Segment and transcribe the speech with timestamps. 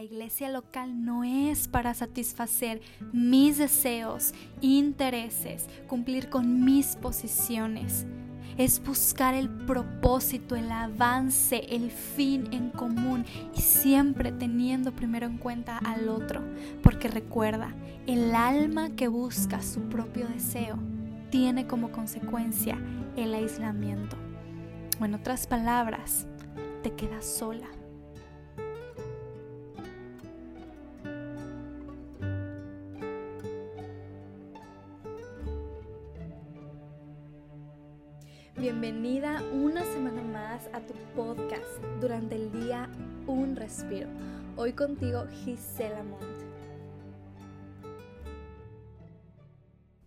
[0.00, 2.80] La iglesia local no es para satisfacer
[3.12, 8.06] mis deseos, intereses, cumplir con mis posiciones.
[8.56, 15.36] Es buscar el propósito, el avance, el fin en común y siempre teniendo primero en
[15.36, 16.42] cuenta al otro.
[16.82, 17.74] Porque recuerda,
[18.06, 20.78] el alma que busca su propio deseo
[21.28, 22.78] tiene como consecuencia
[23.16, 24.16] el aislamiento.
[24.98, 26.26] O en otras palabras,
[26.82, 27.68] te quedas sola.
[38.60, 41.64] Bienvenida una semana más a tu podcast
[41.98, 42.90] durante el día
[43.26, 44.06] Un Respiro.
[44.56, 46.22] Hoy contigo Gisela Montt.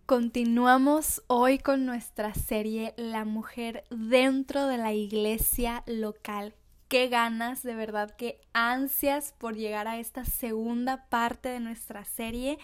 [0.06, 6.54] Continuamos hoy con nuestra serie La mujer dentro de la iglesia local
[6.94, 12.60] qué ganas, de verdad, qué ansias por llegar a esta segunda parte de nuestra serie.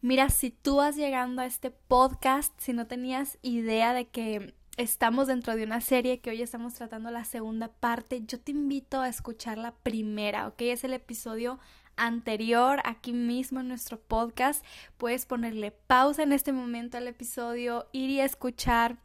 [0.00, 5.26] Mira, si tú vas llegando a este podcast, si no tenías idea de que estamos
[5.28, 9.08] dentro de una serie que hoy estamos tratando la segunda parte, yo te invito a
[9.08, 10.60] escuchar la primera, ¿ok?
[10.62, 11.58] Es el episodio
[11.96, 14.64] anterior aquí mismo en nuestro podcast.
[14.96, 18.98] Puedes ponerle pausa en este momento al episodio, ir y escuchar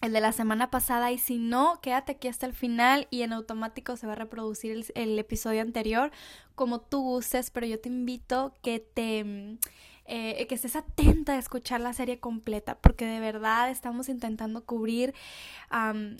[0.00, 3.32] el de la semana pasada y si no, quédate aquí hasta el final y en
[3.32, 6.10] automático se va a reproducir el, episodio anterior
[6.56, 9.58] como tú gustes, pero yo te invito que te
[10.04, 15.14] eh, que estés atenta a escuchar la serie completa, porque de verdad estamos intentando cubrir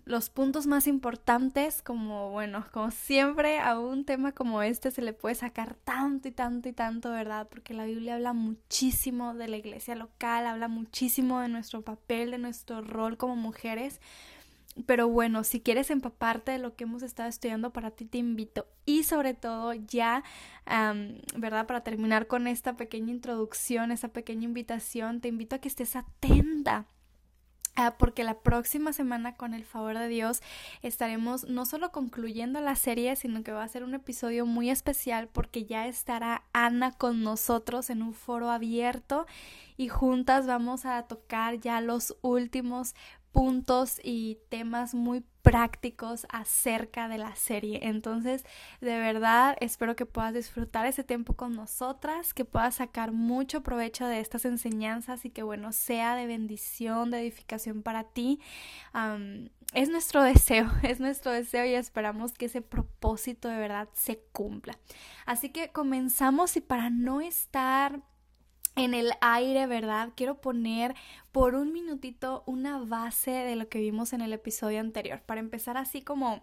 [0.07, 5.13] los puntos más importantes, como bueno, como siempre, a un tema como este se le
[5.13, 7.49] puede sacar tanto y tanto y tanto, ¿verdad?
[7.51, 12.39] Porque la Biblia habla muchísimo de la iglesia local, habla muchísimo de nuestro papel, de
[12.39, 14.01] nuestro rol como mujeres.
[14.87, 18.67] Pero bueno, si quieres empaparte de lo que hemos estado estudiando para ti, te invito.
[18.87, 20.25] Y sobre todo ya,
[21.37, 21.67] ¿verdad?
[21.67, 26.87] Para terminar con esta pequeña introducción, esta pequeña invitación, te invito a que estés atenta.
[27.99, 30.43] porque la próxima semana, con el favor de Dios,
[30.83, 35.29] estaremos no solo concluyendo la serie, sino que va a ser un episodio muy especial
[35.29, 39.27] porque ya estará Ana con nosotros en un foro abierto
[39.77, 42.95] y juntas vamos a tocar ya los últimos
[43.33, 47.81] puntos y temas muy prácticos acerca de la serie.
[47.83, 48.45] Entonces,
[48.81, 54.07] de verdad, espero que puedas disfrutar ese tiempo con nosotras, que puedas sacar mucho provecho
[54.07, 58.41] de estas enseñanzas y que, bueno, sea de bendición, de edificación para ti.
[59.75, 64.79] es nuestro deseo, es nuestro deseo y esperamos que ese propósito de verdad se cumpla.
[65.27, 68.01] Así que comenzamos y para no estar
[68.77, 70.11] en el aire, ¿verdad?
[70.15, 70.95] Quiero poner
[71.31, 75.77] por un minutito una base de lo que vimos en el episodio anterior, para empezar
[75.77, 76.43] así como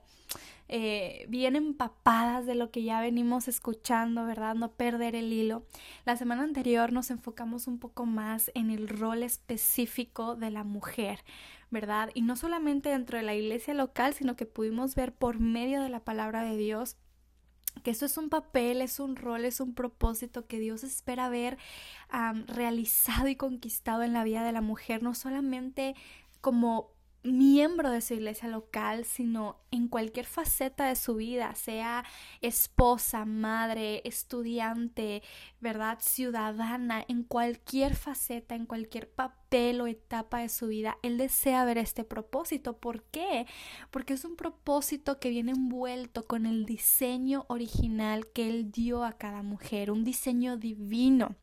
[0.68, 4.54] eh, bien empapadas de lo que ya venimos escuchando, ¿verdad?
[4.54, 5.66] No perder el hilo.
[6.06, 11.24] La semana anterior nos enfocamos un poco más en el rol específico de la mujer,
[11.72, 12.12] ¿verdad?
[12.14, 15.90] Y no solamente dentro de la iglesia local, sino que pudimos ver por medio de
[15.90, 16.98] la palabra de Dios
[17.84, 21.58] que esto es un papel, es un rol, es un propósito que Dios espera ver
[22.48, 25.96] realizado y conquistado en la vida de la mujer, no solamente
[26.42, 26.92] como
[27.24, 32.06] miembro de su iglesia local, sino en cualquier faceta de su vida, sea
[32.42, 35.22] esposa, madre, estudiante,
[35.60, 36.00] ¿verdad?
[36.02, 41.78] Ciudadana, en cualquier faceta, en cualquier papel o etapa de su vida, él desea ver
[41.78, 42.78] este propósito.
[42.78, 43.46] ¿Por qué?
[43.92, 49.14] Porque es un propósito que viene envuelto con el diseño original que él dio a
[49.18, 51.36] cada mujer, un diseño divino.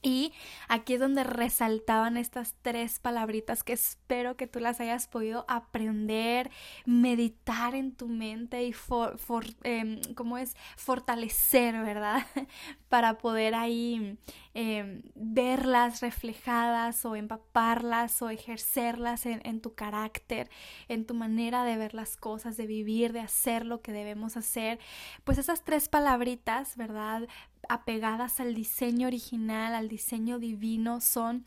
[0.00, 0.32] Y
[0.68, 6.50] aquí es donde resaltaban estas tres palabritas que espero que tú las hayas podido aprender,
[6.86, 9.18] meditar en tu mente y for,
[9.64, 10.56] em, ¿cómo es?
[10.76, 12.24] fortalecer, ¿verdad?
[12.88, 14.18] Para poder ahí
[14.54, 20.48] em, verlas reflejadas o empaparlas o ejercerlas en tu carácter,
[20.88, 24.78] en tu manera de ver las cosas, de vivir, de hacer lo que debemos hacer.
[25.24, 27.28] Pues esas tres palabritas, ¿verdad?
[27.68, 31.44] Apegadas al diseño original, al diseño divino, son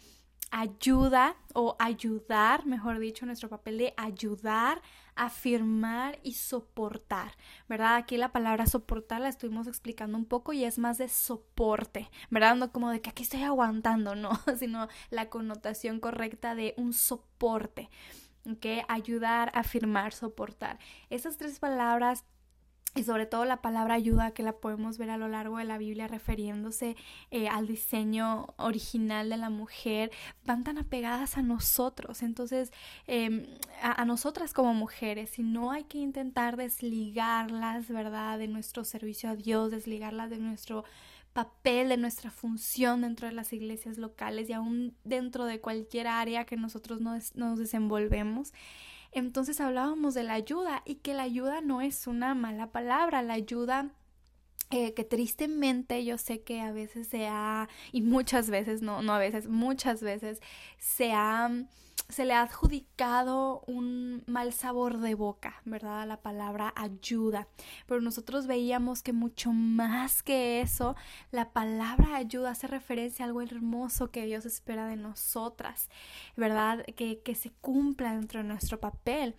[0.52, 4.82] ayuda o ayudar, mejor dicho, nuestro papel de ayudar,
[5.16, 7.32] afirmar y soportar,
[7.68, 7.96] ¿verdad?
[7.96, 12.56] Aquí la palabra soportar la estuvimos explicando un poco y es más de soporte, ¿verdad?
[12.56, 17.90] No como de que aquí estoy aguantando, no, sino la connotación correcta de un soporte,
[18.46, 18.86] ¿ok?
[18.90, 20.80] Ayudar, afirmar, soportar.
[21.10, 22.26] Esas tres palabras
[22.94, 25.78] y sobre todo la palabra ayuda que la podemos ver a lo largo de la
[25.78, 26.98] Biblia refiriéndose
[27.32, 30.12] eh, al diseño original de la mujer,
[30.46, 32.72] van tan apegadas a nosotros, entonces
[33.08, 33.46] em,
[33.82, 39.30] a, a, nosotras como mujeres, y no hay que intentar desligarlas, ¿verdad?, de nuestro servicio
[39.30, 40.84] a Dios, desligarlas de nuestro
[41.34, 46.46] papel, de nuestra función dentro de las iglesias locales y aún dentro de cualquier área
[46.46, 48.52] que nosotros nos, nos desenvolvemos.
[49.12, 53.34] Entonces hablábamos de la ayuda y que la ayuda no es una mala palabra, la
[53.34, 53.92] ayuda
[54.70, 59.14] eh, que tristemente yo sé que a veces se ha, y muchas veces, no, no
[59.14, 60.40] a veces, muchas veces
[60.78, 61.50] se ha
[62.12, 66.06] se le ha adjudicado un mal sabor de boca, ¿verdad?
[66.08, 67.48] La palabra ayuda.
[67.88, 70.96] Pero nosotros veíamos que mucho más que eso,
[71.32, 75.90] la palabra ayuda hace referencia a algo hermoso que Dios espera de nosotras,
[76.36, 76.86] ¿verdad?
[76.96, 79.36] Que, que se cumpla dentro de nuestro papel.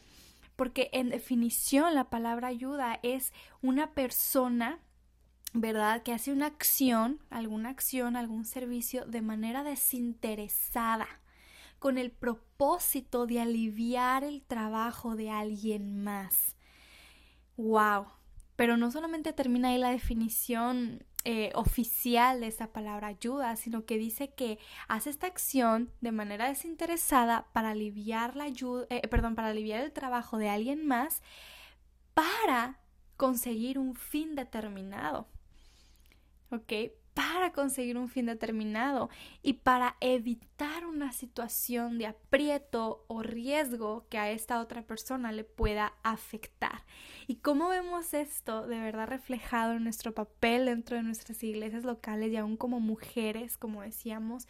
[0.56, 4.80] Porque en definición la palabra ayuda es una persona
[5.54, 6.02] ¿verdad?
[6.02, 11.06] Que hace una acción, alguna acción, algún servicio de manera desinteresada
[11.82, 16.54] con el propósito de aliviar el trabajo de alguien más.
[17.56, 18.06] ¡Wow!
[18.54, 23.98] Pero no solamente termina ahí la definición eh, oficial de esa palabra ayuda, sino que
[23.98, 29.48] dice que hace esta acción de manera desinteresada para aliviar la ayuda, eh, perdón, para
[29.48, 31.20] aliviar el trabajo de alguien más
[32.14, 32.78] para
[33.16, 35.26] conseguir un fin determinado.
[36.52, 36.92] ¿Ok?
[37.14, 39.10] Para conseguir un fin determinado
[39.42, 45.44] y para evitar una situación de aprieto o riesgo que a esta otra persona le
[45.44, 46.84] pueda afectar.
[47.26, 52.32] ¿Y cómo vemos esto de verdad reflejado en nuestro papel dentro de nuestras iglesias locales
[52.32, 54.46] y aún como mujeres, como decíamos?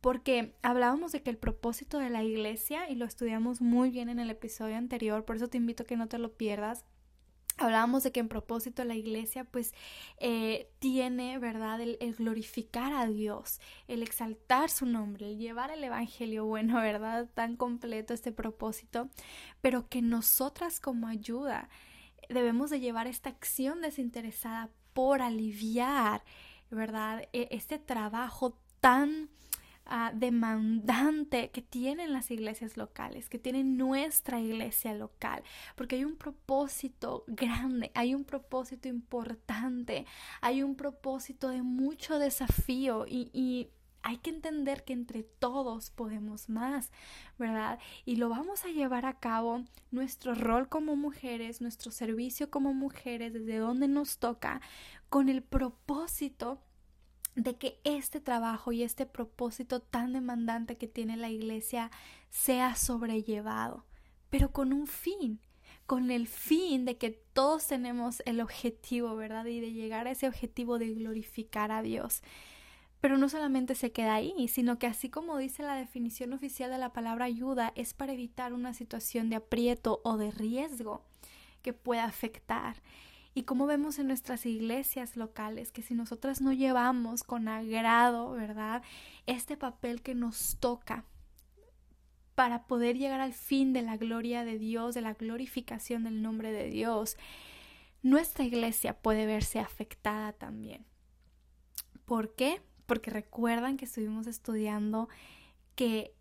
[0.00, 4.18] Porque hablábamos de que el propósito de la iglesia, y lo estudiamos muy bien en
[4.18, 6.84] el episodio anterior, por eso te invito a que no te lo pierdas,
[7.56, 9.74] Hablábamos de que en propósito la iglesia pues
[10.18, 11.80] eh, tiene, ¿verdad?
[11.80, 17.28] El, el, glorificar a Dios, el exaltar su nombre, el llevar el Evangelio bueno, ¿verdad?
[17.32, 19.08] Tan completo este propósito,
[19.60, 21.68] pero que nosotras como ayuda
[22.28, 26.24] debemos de llevar esta acción desinteresada por aliviar,
[26.70, 27.28] ¿verdad?
[27.32, 29.28] E, este trabajo tan
[30.14, 35.42] demandante que tienen las iglesias locales, que tiene nuestra iglesia local,
[35.76, 40.06] porque hay un propósito grande, hay un propósito importante,
[40.40, 43.68] hay un propósito de mucho desafío y, y
[44.04, 46.92] hay que entender que entre todos podemos más,
[47.38, 47.78] ¿verdad?
[48.04, 53.32] Y lo vamos a llevar a cabo nuestro rol como mujeres, nuestro servicio como mujeres,
[53.32, 54.60] desde donde nos toca,
[55.08, 56.60] con el propósito
[57.34, 61.90] de que este trabajo y este propósito tan demandante que tiene la iglesia
[62.30, 63.84] sea sobrellevado,
[64.30, 65.40] pero con un fin,
[65.86, 69.44] con el fin de que todos tenemos el objetivo, ¿verdad?
[69.46, 72.22] Y de llegar a ese objetivo de glorificar a Dios.
[73.00, 76.78] Pero no solamente se queda ahí, sino que así como dice la definición oficial de
[76.78, 81.02] la palabra ayuda, es para evitar una situación de aprieto o de riesgo
[81.60, 82.76] que pueda afectar.
[83.34, 88.82] Y como vemos en nuestras iglesias locales, que si nosotras no llevamos con agrado, ¿verdad?
[89.26, 91.04] Este papel que nos toca
[92.36, 96.52] para poder llegar al fin de la gloria de Dios, de la glorificación del nombre
[96.52, 97.16] de Dios,
[98.02, 100.84] nuestra iglesia puede verse afectada también.
[102.04, 102.60] ¿Por qué?
[102.86, 105.08] Porque recuerdan que estuvimos estudiando
[105.74, 106.14] que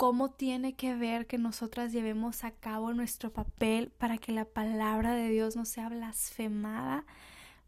[0.00, 5.12] cómo tiene que ver que nosotras llevemos a cabo nuestro papel para que la palabra
[5.12, 7.04] de Dios no sea blasfemada,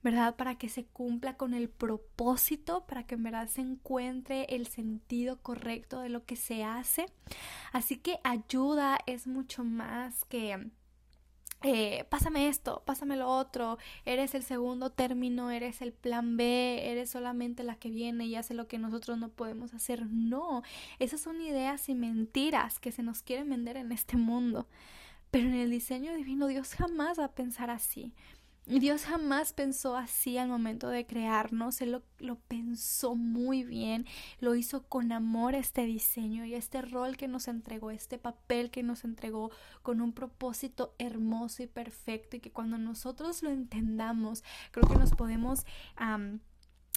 [0.02, 0.34] ¿verdad?
[0.37, 5.42] Para que se cumpla con el propósito, para que en verdad se encuentre el sentido
[5.42, 7.04] correcto de lo que se hace.
[7.71, 10.71] Así que ayuda es mucho más que
[11.64, 17.11] eh, pásame esto, pásame lo otro, eres el segundo término, eres el plan B, eres
[17.11, 20.07] solamente la que viene y hace lo que nosotros no podemos hacer.
[20.07, 20.62] No,
[20.99, 24.66] esas son ideas y mentiras que se nos quieren vender en este mundo.
[25.31, 28.12] Pero en el diseño divino Dios jamás va a pensar así.
[28.66, 34.07] Dios jamás pensó así al momento de crearnos, Él lo, pensó muy bien,
[34.38, 38.83] lo hizo con amor este diseño y este rol que nos entregó, este papel que
[38.83, 39.50] nos entregó
[39.83, 45.12] con un propósito hermoso y perfecto y que cuando nosotros lo entendamos, creo que nos
[45.12, 45.64] podemos...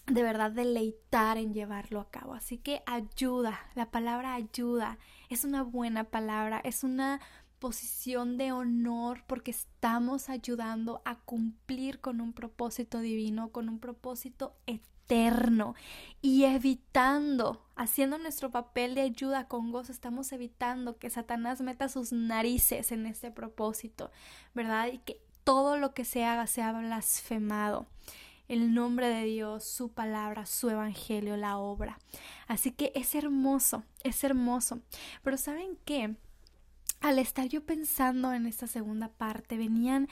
[0.08, 2.36] de verdad deleitar en llevarlo a cabo.
[2.36, 7.22] Así que ayuda, la palabra ayuda es una buena palabra, es una
[7.60, 14.56] posición de honor porque estamos ayudando a cumplir con un propósito divino, con un propósito
[14.66, 15.76] eterno
[16.22, 22.12] y evitando, haciendo nuestro papel de ayuda con gozo, estamos evitando que Satanás meta sus
[22.12, 24.12] narices en este propósito,
[24.54, 24.88] ¿verdad?
[24.92, 27.88] Y que todo lo que se haga sea blasfemado
[28.48, 32.00] el nombre de Dios, su palabra, su evangelio, la obra.
[32.48, 34.82] Así que es hermoso, es hermoso.
[35.24, 36.16] Pero ¿saben qué?
[37.06, 40.10] Al estar yo pensando en esta segunda parte, venían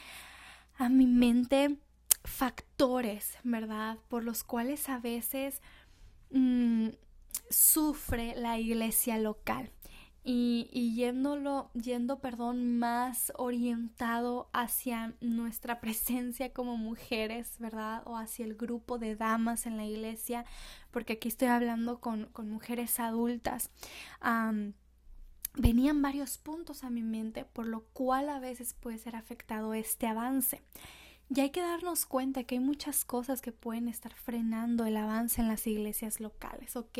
[0.77, 1.79] a mi mente
[2.23, 3.97] factores, ¿verdad?
[4.09, 5.63] Por los cuales a veces
[6.29, 6.89] mm,
[7.50, 9.71] sufre la iglesia local
[10.23, 18.03] y, y yéndolo, yendo, perdón, más orientado hacia nuestra presencia como mujeres, ¿verdad?
[18.05, 20.45] O hacia el grupo de damas en la iglesia,
[20.91, 23.71] porque aquí estoy hablando con, con mujeres adultas.
[25.55, 30.07] Venían varios puntos a mi mente, por lo cual a veces puede ser afectado este
[30.07, 30.62] avance.
[31.33, 35.41] Y hay que darnos cuenta que hay muchas cosas que pueden estar frenando el avance
[35.41, 36.98] en las iglesias locales, ¿ok?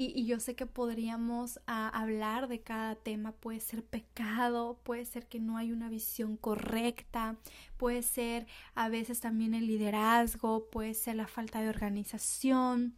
[0.00, 5.26] Y, yo sé que podríamos ah, hablar de cada tema, puede ser pecado, puede ser
[5.26, 7.36] que no hay una visión correcta,
[7.78, 12.94] puede ser a veces también el liderazgo, puede ser la falta de organización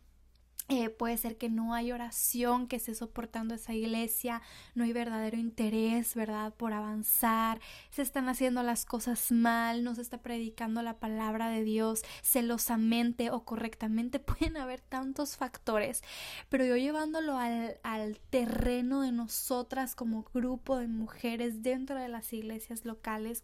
[0.70, 4.40] eh, puede ser que no hay oración que esté soportando esa iglesia,
[4.76, 7.60] no hay verdadero interés, ¿verdad?, por avanzar,
[7.90, 13.32] se están haciendo las cosas mal, no se está predicando la palabra de Dios celosamente
[13.32, 16.02] o correctamente, pueden haber tantos factores,
[16.48, 22.32] pero yo llevándolo al, al terreno de nosotras como grupo de mujeres dentro de las
[22.32, 23.42] iglesias locales,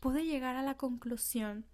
[0.00, 1.66] puede llegar a la conclusión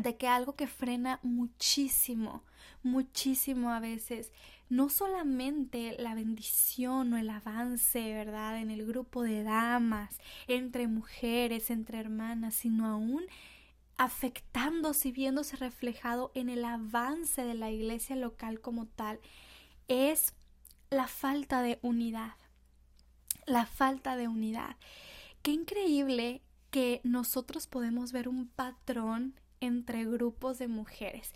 [0.00, 2.44] de que algo que frena muchísimo,
[2.82, 4.32] muchísimo a veces,
[4.68, 8.58] no solamente la bendición o el avance, ¿verdad?
[8.58, 13.24] En el grupo de damas, entre mujeres, entre hermanas, sino aún
[13.96, 19.18] afectándose y viéndose reflejado en el avance de la iglesia local como tal,
[19.88, 20.34] es
[20.90, 22.34] la falta de unidad.
[23.46, 24.76] La falta de unidad.
[25.42, 31.32] Qué increíble que nosotros podemos ver un patrón entre grupos de mujeres.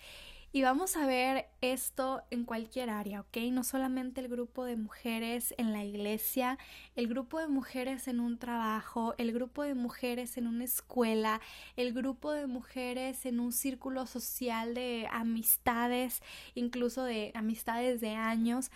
[0.55, 3.39] Y vamos a ver esto en cualquier área, ¿ok?
[3.51, 6.59] No solamente el grupo de mujeres en la iglesia,
[6.95, 11.41] el grupo de mujeres en un trabajo, el grupo de mujeres en una escuela,
[11.77, 16.21] el grupo de mujeres en un círculo social de amistades,
[16.55, 18.71] incluso de amistades de años.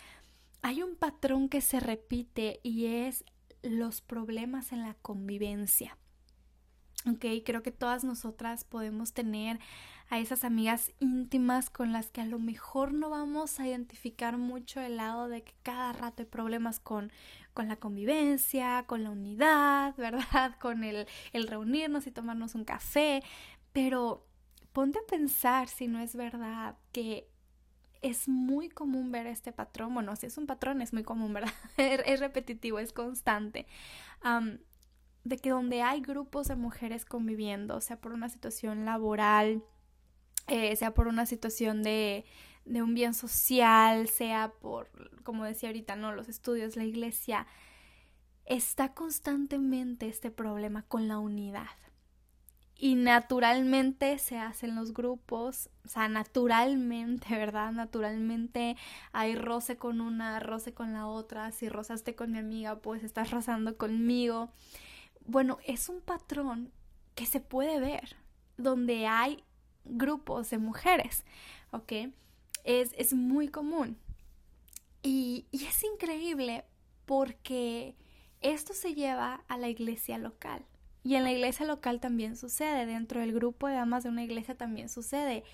[0.63, 3.23] Hay un patrón que se repite y es
[3.61, 5.99] los problemas en la convivencia.
[7.09, 9.61] Ok, creo que todas nosotras podemos tener
[10.11, 14.81] a esas amigas íntimas con las que a lo mejor no vamos a identificar mucho
[14.81, 17.13] el lado de que cada rato hay problemas con,
[17.55, 20.57] con la convivencia, con la unidad, ¿verdad?
[20.61, 23.23] Con el, el reunirnos y tomarnos un café,
[23.73, 24.27] pero
[24.73, 27.29] ponte a pensar si no es verdad que
[28.03, 29.95] es muy común ver este patrón.
[29.95, 31.53] Bueno, si es un patrón, es muy común, ¿verdad?
[31.77, 33.67] es repetitivo, es constante
[35.27, 39.65] de que donde hay grupos de mujeres conviviendo, sea por una situación laboral,
[40.47, 42.25] eh, sea por una situación de,
[42.65, 44.89] de un bien social, sea por,
[45.25, 47.49] como decía ahorita, no, los estudios, la iglesia,
[48.45, 51.67] está constantemente este problema con la unidad.
[52.79, 57.73] Y naturalmente se hacen los grupos, o sea, naturalmente, ¿verdad?
[57.73, 58.77] Naturalmente
[59.11, 61.51] hay roce con una, roce con la otra.
[61.51, 64.53] Si rozaste con mi amiga, pues estás rozando conmigo.
[65.27, 66.73] Bueno, es un patrón
[67.15, 68.17] que se puede ver
[68.57, 69.43] donde hay
[69.85, 71.25] grupos de mujeres,
[71.73, 72.13] ¿ok?
[72.65, 73.99] Es, es muy común.
[75.03, 76.65] Y, y es increíble
[77.07, 77.95] porque
[78.41, 80.65] esto se lleva a la iglesia local.
[81.03, 84.57] Y en la iglesia local también sucede, dentro del grupo de damas de una iglesia
[84.57, 85.45] también sucede.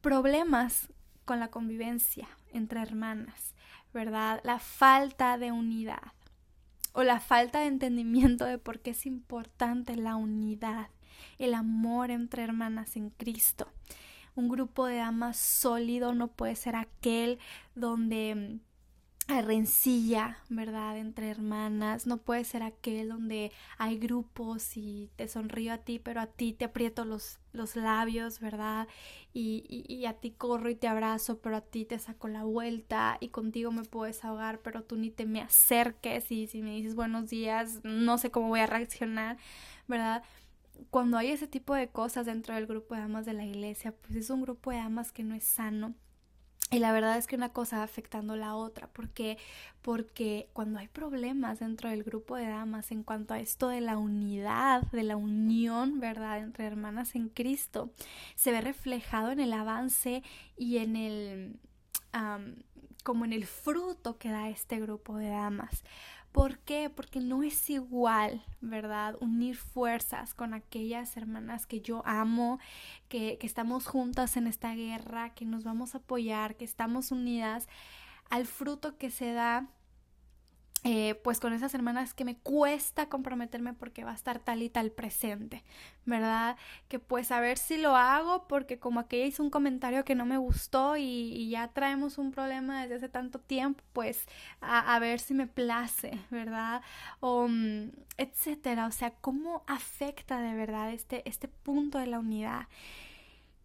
[0.00, 0.88] Problemas
[1.24, 3.54] con la convivencia entre hermanas,
[3.92, 4.40] ¿verdad?
[4.44, 6.12] La falta de unidad
[6.94, 10.88] o la falta de entendimiento de por qué es importante la unidad,
[11.38, 13.68] el amor entre hermanas en Cristo.
[14.36, 17.38] Un grupo de damas sólido no puede ser aquel
[17.74, 18.58] donde
[19.28, 20.98] rencilla, ¿verdad?
[20.98, 22.06] Entre hermanas.
[22.06, 26.52] No puede ser aquel donde hay grupos y te sonrío a ti, pero a ti
[26.52, 28.86] te aprieto los, los labios, ¿verdad?
[29.32, 32.44] Y, y, y, a ti corro y te abrazo, pero a ti te saco la
[32.44, 36.72] vuelta y contigo me puedo desahogar, pero tú ni te me acerques y si me
[36.72, 39.38] dices buenos días, no sé cómo voy a reaccionar,
[39.88, 40.22] ¿verdad?
[40.90, 44.16] Cuando hay ese tipo de cosas dentro del grupo de damas de la iglesia, pues
[44.16, 45.94] es un grupo de damas que no es sano
[46.70, 48.88] y la verdad es que una cosa afectando la otra.
[48.88, 49.38] ¿Por qué?
[49.82, 53.96] Porque cuando hay problemas dentro del grupo de damas en cuanto a esto de la
[53.96, 57.90] unidad, de la unión, ¿verdad?, entre hermanas en Cristo,
[58.34, 60.22] se ve reflejado en el avance
[60.56, 61.60] y en el...
[63.04, 65.84] como en el fruto que da este grupo de damas.
[66.34, 66.90] ¿Por qué?
[66.90, 69.14] Porque no es igual, ¿verdad?
[69.20, 72.58] Unir fuerzas con aquellas hermanas que yo amo,
[73.08, 77.68] que, que, estamos juntas en esta guerra, que nos vamos a apoyar, que estamos unidas,
[78.30, 79.68] al fruto que se da
[80.86, 84.68] eh, pues con esas hermanas que me cuesta comprometerme porque va a estar tal y
[84.68, 85.64] tal presente,
[86.04, 86.58] ¿verdad?
[86.88, 90.26] Que pues a ver si lo hago porque como aquella hizo un comentario que no
[90.26, 94.26] me gustó y, ya traemos un problema desde hace tanto tiempo, pues
[94.60, 96.82] a, ver si me place, ¿verdad?
[97.20, 102.68] O mm, etcétera, o sea, cómo afecta de verdad este, este punto de la unidad.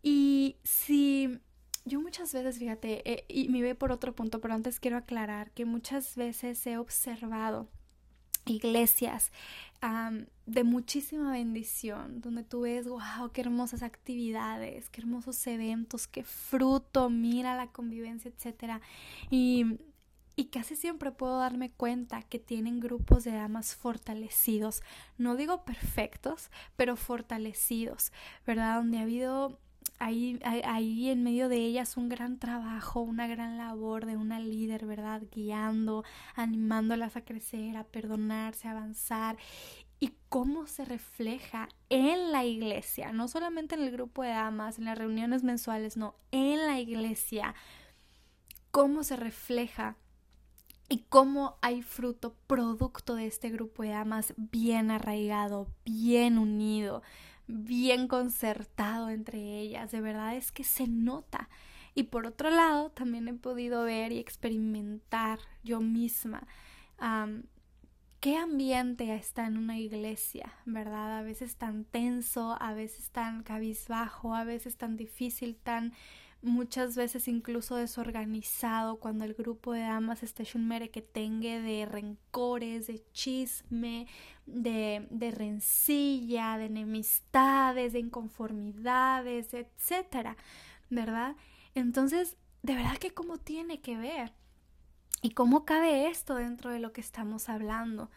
[0.02, 1.42] Y si
[1.90, 5.52] yo muchas veces, fíjate, eh, y me voy por otro punto, pero antes quiero aclarar
[5.52, 7.68] que muchas veces he observado
[8.46, 9.32] iglesias
[10.46, 17.10] de muchísima bendición, donde tú ves, wow, qué hermosas actividades, qué hermosos eventos, qué fruto,
[17.10, 18.82] mira la convivencia, etcétera.
[19.30, 19.80] Y,
[20.36, 24.82] y casi siempre puedo darme cuenta que tienen grupos de damas fortalecidos,
[25.18, 28.12] no digo perfectos, pero fortalecidos,
[28.46, 28.78] ¿verdad?
[28.78, 29.60] Donde ha habido
[30.00, 35.22] ahí, en medio de ellas un gran trabajo, una gran labor de una líder, ¿verdad?
[35.32, 36.04] Guiando,
[36.36, 39.38] animándolas a crecer, a perdonarse, a avanzar.
[40.00, 44.86] Y cómo se refleja en la iglesia, no solamente en el grupo de damas, en
[44.86, 47.54] las reuniones mensuales, no, en la iglesia,
[48.72, 49.98] cómo se refleja
[50.88, 57.04] y cómo hay fruto producto de este grupo de damas bien arraigado, bien unido,
[57.52, 61.50] bien concertado entre ellas, de verdad es que se nota.
[61.96, 66.48] Y por otro lado, también he podido ver y experimentar yo misma
[68.20, 71.18] qué ambiente está en una iglesia, ¿verdad?
[71.18, 75.94] A veces tan tenso, a veces tan cabizbajo, a veces tan difícil, tan
[76.42, 83.04] muchas veces incluso desorganizado cuando el grupo de damas está un merequetengue de rencores, de
[83.12, 84.08] chisme,
[84.46, 90.38] de, de rencilla, de enemistades, de inconformidades, etcétera,
[90.90, 91.36] ¿verdad?
[91.76, 94.34] Entonces, de verdad que cómo tiene que ver
[95.22, 98.10] y cómo cabe esto dentro de lo que estamos hablando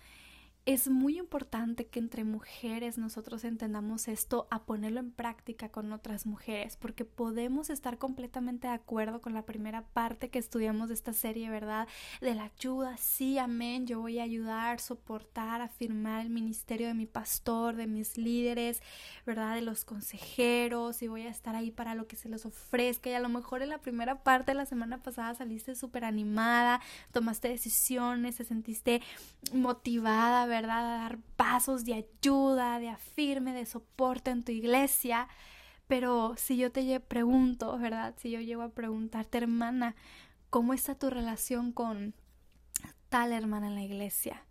[0.65, 6.25] es muy importante que entre mujeres nosotros entendamos esto a ponerlo en práctica con otras
[6.25, 11.13] mujeres, porque podemos estar completamente de acuerdo con la primera parte que estudiamos de esta
[11.13, 11.89] serie, ¿verdad?
[12.21, 17.07] De la ayuda, sí, amén, yo voy a ayudar, soportar, afirmar el ministerio de mi
[17.07, 18.83] pastor, de mis líderes,
[19.27, 19.57] ¿verdad?
[19.57, 23.15] De los consejeros y voy a estar ahí para lo que se les ofrezca y
[23.15, 27.49] a lo mejor en la primera parte de la semana pasada saliste súper animada, tomaste
[27.49, 29.03] decisiones, te sentiste
[29.53, 30.52] motivada.
[30.57, 35.29] A dar pasos de ayuda, de afirme, de soporte en tu iglesia.
[35.87, 38.15] Pero si yo te pregunto, ¿verdad?
[38.19, 39.95] Si yo llego a preguntarte, hermana,
[40.51, 42.15] ¿cómo está tu relación con
[43.09, 44.45] tal hermana en la iglesia?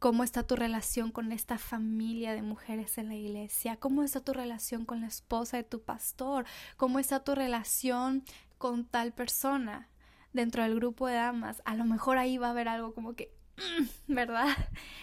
[0.00, 3.76] ¿Cómo está tu relación con esta familia de mujeres en la iglesia?
[3.76, 6.46] ¿Cómo está tu relación con la esposa de tu pastor?
[6.78, 8.24] ¿Cómo está tu relación
[8.56, 9.90] con tal persona
[10.32, 11.60] dentro del grupo de damas?
[11.66, 13.30] A lo mejor ahí va a haber algo como que,
[14.08, 14.56] ¿verdad?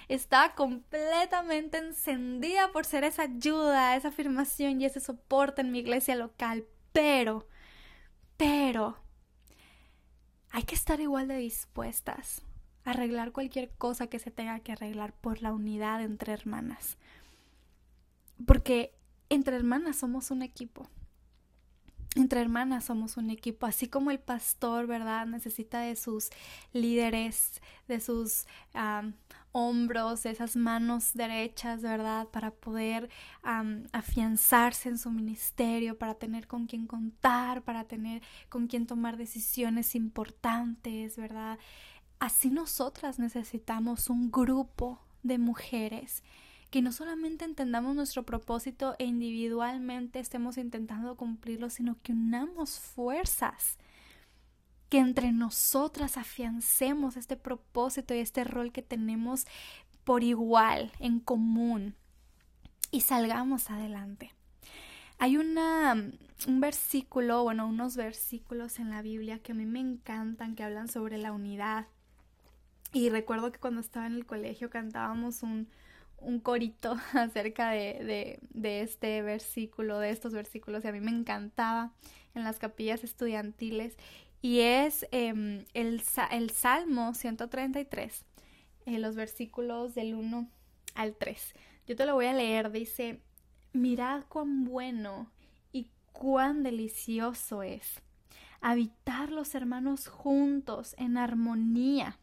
[0.08, 6.16] Está completamente encendida por ser esa ayuda, esa afirmación y ese soporte en mi iglesia
[6.16, 7.48] local, pero,
[8.38, 8.98] pero,
[10.50, 12.42] hay que estar igual de dispuestas
[12.84, 16.98] a arreglar cualquier cosa que se tenga que arreglar por la unidad entre hermanas.
[18.46, 18.94] Porque
[19.30, 20.90] entre hermanas somos un equipo
[22.16, 25.28] entre hermanas somos un equipo, así como el pastor, ¿verdad?
[25.28, 26.30] Necesita de sus
[26.74, 28.48] líderes, de sus
[29.52, 32.28] hombros, de esas manos derechas, ¿verdad?
[32.30, 33.10] Para poder
[33.92, 39.96] afianzarse en su ministerio, para tener con quien contar, para tener con quien tomar decisiones
[39.96, 41.60] importantes, ¿verdad?
[42.20, 46.24] Así nosotras necesitamos un grupo de mujeres
[46.70, 53.78] que no solamente entendamos nuestro propósito e individualmente estemos intentando cumplirlo, sino que unamos fuerzas,
[54.90, 59.46] que entre nosotras afiancemos este propósito y este rol que tenemos
[60.04, 61.96] por igual, en común,
[62.92, 64.34] y salgamos adelante.
[65.20, 65.94] Hay una,
[66.48, 70.88] un versículo, bueno, unos versículos en la Biblia que a mí me encantan, que hablan
[70.88, 71.88] sobre la unidad.
[72.94, 75.68] Y recuerdo que cuando estaba en el colegio cantábamos un,
[76.20, 81.94] un corito acerca de, este versículo, de estos versículos, y a mí me encantaba
[82.36, 83.98] en las capillas estudiantiles,
[84.42, 88.26] y es em, el, Salmo 133,
[88.86, 90.48] en los versículos del 1
[90.96, 91.54] al 3.
[91.88, 93.20] Yo te lo voy a leer, dice,
[93.74, 95.32] mirad cuán bueno
[95.72, 98.02] y cuán delicioso es
[98.62, 102.20] habitar los hermanos juntos en armonía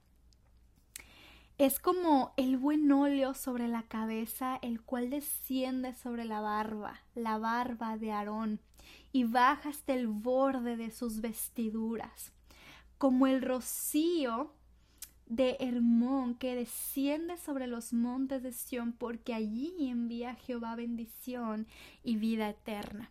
[1.56, 7.38] Es como el buen óleo sobre la cabeza, el cual desciende sobre la barba, la
[7.38, 8.60] barba de Aarón,
[9.12, 12.32] y baja hasta el borde de sus vestiduras,
[12.98, 14.52] como el rocío
[15.26, 21.68] de Hermón que desciende sobre los montes de Sión, porque allí envía Jehová bendición
[22.02, 23.10] y vida eterna.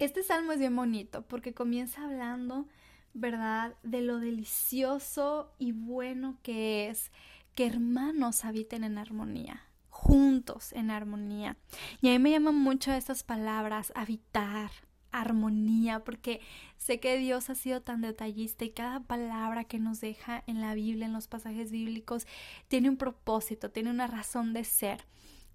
[0.00, 2.66] Este salmo es bien bonito porque comienza hablando,
[3.14, 7.10] ¿verdad?, de lo delicioso y bueno que es
[7.54, 11.56] que hermanos habiten en armonía, juntos en armonía.
[12.00, 14.70] Y a mí me llaman mucho estas palabras, habitar,
[15.12, 16.40] armonía, porque
[16.76, 20.74] sé que Dios ha sido tan detallista y cada palabra que nos deja en la
[20.74, 22.26] Biblia, en los pasajes bíblicos,
[22.68, 25.04] tiene un propósito, tiene una razón de ser,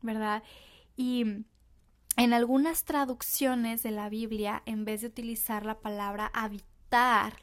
[0.02, 0.44] ¿verdad?
[0.98, 1.46] Y
[2.18, 6.75] en algunas traducciones de la Biblia, en vez de utilizar la palabra habitar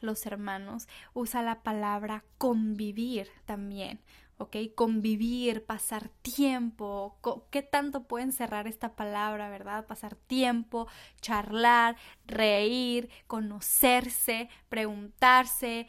[0.01, 3.99] los hermanos, usa la palabra convivir también.
[4.37, 4.55] ¿ok?
[4.73, 7.17] Convivir, pasar tiempo,
[7.51, 9.85] ¿qué tanto puede encerrar esta palabra, verdad?
[9.85, 10.87] Pasar tiempo,
[11.21, 15.87] charlar, reír, conocerse, preguntarse,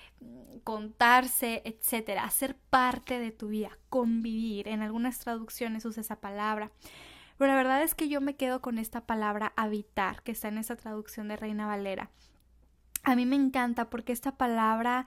[0.63, 4.69] contarse, etcétera, hacer parte de tu vida, convivir.
[4.69, 6.71] En algunas traducciones usa esa palabra.
[7.39, 10.59] Pero la verdad es que yo me quedo con esta palabra habitar, que está en
[10.59, 12.11] esa traducción de Reina Valera.
[13.05, 15.07] A mí me encanta porque esta palabra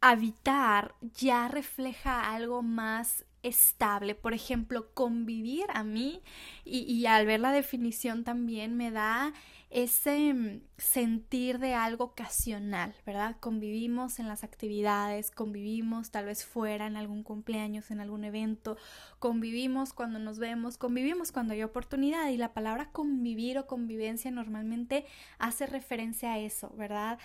[0.00, 4.14] habitar ya refleja algo más estable.
[4.14, 6.22] Por ejemplo, convivir a mí
[6.64, 9.32] y, al ver la definición también me da
[9.70, 13.36] ese mm, sentir de algo ocasional, ¿verdad?
[13.40, 18.76] Convivimos en las actividades, convivimos tal vez fuera en algún cumpleaños, en algún evento,
[19.18, 25.06] convivimos cuando nos vemos, convivimos cuando hay oportunidad y la palabra convivir o convivencia normalmente
[25.38, 27.18] hace referencia a eso, ¿verdad?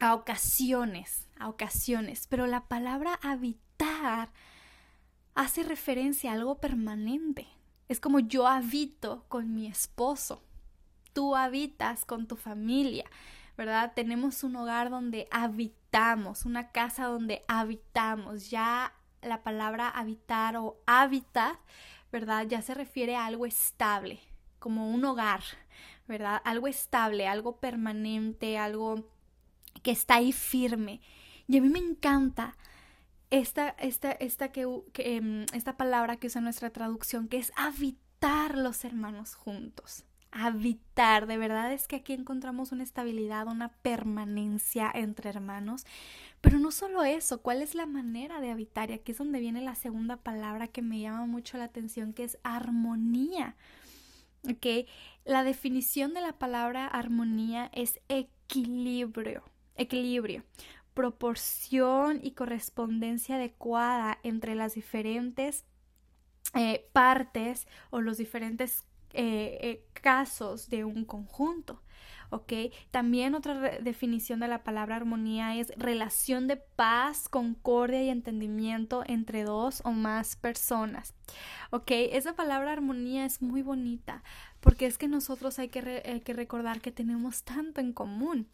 [0.00, 4.30] a ocasiones, a ocasiones, pero la palabra habitar
[5.34, 7.46] hace referencia a algo permanente.
[7.88, 10.42] Es como yo habito con mi esposo,
[11.12, 13.04] tú habitas con tu familia,
[13.56, 13.92] ¿verdad?
[13.94, 18.50] Tenemos un hogar donde habitamos, una casa donde habitamos.
[18.50, 18.92] Ya
[19.22, 21.58] la palabra habitar o hábitat,
[22.10, 22.46] ¿verdad?
[22.46, 24.20] Ya se refiere a algo estable,
[24.58, 25.42] como un hogar,
[26.08, 26.40] ¿verdad?
[26.44, 29.04] Algo estable, algo permanente, algo
[29.82, 31.00] que está ahí firme.
[31.46, 32.56] Y a mí me encanta
[33.38, 34.64] esta, esta, esta, que,
[34.98, 40.04] em, esta palabra que usa nuestra traducción, que es habitar los hermanos juntos.
[40.30, 45.84] Habitar, de verdad es que aquí encontramos una estabilidad, una permanencia entre hermanos.
[46.40, 48.90] Pero no solo eso, ¿cuál es la manera de habitar?
[48.90, 52.24] Y aquí es donde viene la segunda palabra que me llama mucho la atención, que
[52.24, 53.56] es armonía.
[54.48, 54.88] ¿Ok?
[55.24, 59.42] La definición de la palabra armonía es equilibrio
[59.76, 60.44] equilibrio,
[60.94, 65.64] proporción y correspondencia adecuada entre las diferentes
[66.54, 71.82] eh, partes o los diferentes eh, eh, casos de un conjunto.
[72.30, 72.52] ¿ok?
[72.90, 79.44] También otra definición de la palabra armonía es relación de paz, concordia y entendimiento entre
[79.44, 81.14] dos o más personas,
[81.70, 81.90] ¿ok?
[81.90, 84.24] Esa palabra armonía es muy bonita
[84.60, 88.48] porque es que nosotros hay que, hay que recordar que tenemos tanto en común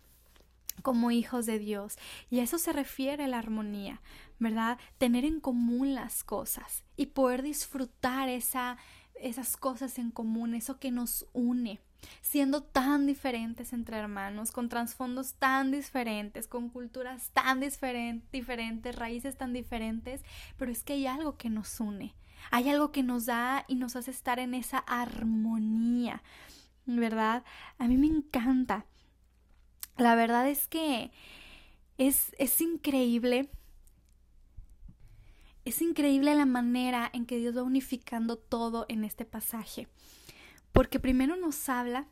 [0.81, 1.97] como hijos de Dios.
[2.31, 4.01] Y a eso se refiere la armonía,
[4.39, 4.79] ¿verdad?
[4.99, 8.79] Tener en común las cosas y poder disfrutar esa,
[9.15, 11.81] esas cosas en común, eso que nos une,
[12.23, 19.53] siendo tan diferentes entre hermanos, con trasfondos tan diferentes, con culturas tan diferentes, raíces tan
[19.53, 20.23] diferentes,
[20.57, 22.15] pero es que hay algo que nos une,
[22.51, 26.23] hay algo que nos da y nos hace estar en esa armonía,
[26.87, 27.45] ¿verdad?
[27.79, 28.87] A mí me encanta
[29.97, 31.11] la verdad es que
[31.99, 33.51] es, es increíble.
[35.65, 39.89] Es increíble la manera en que Dios va unificando todo en este pasaje.
[40.73, 42.07] Porque primero nos habla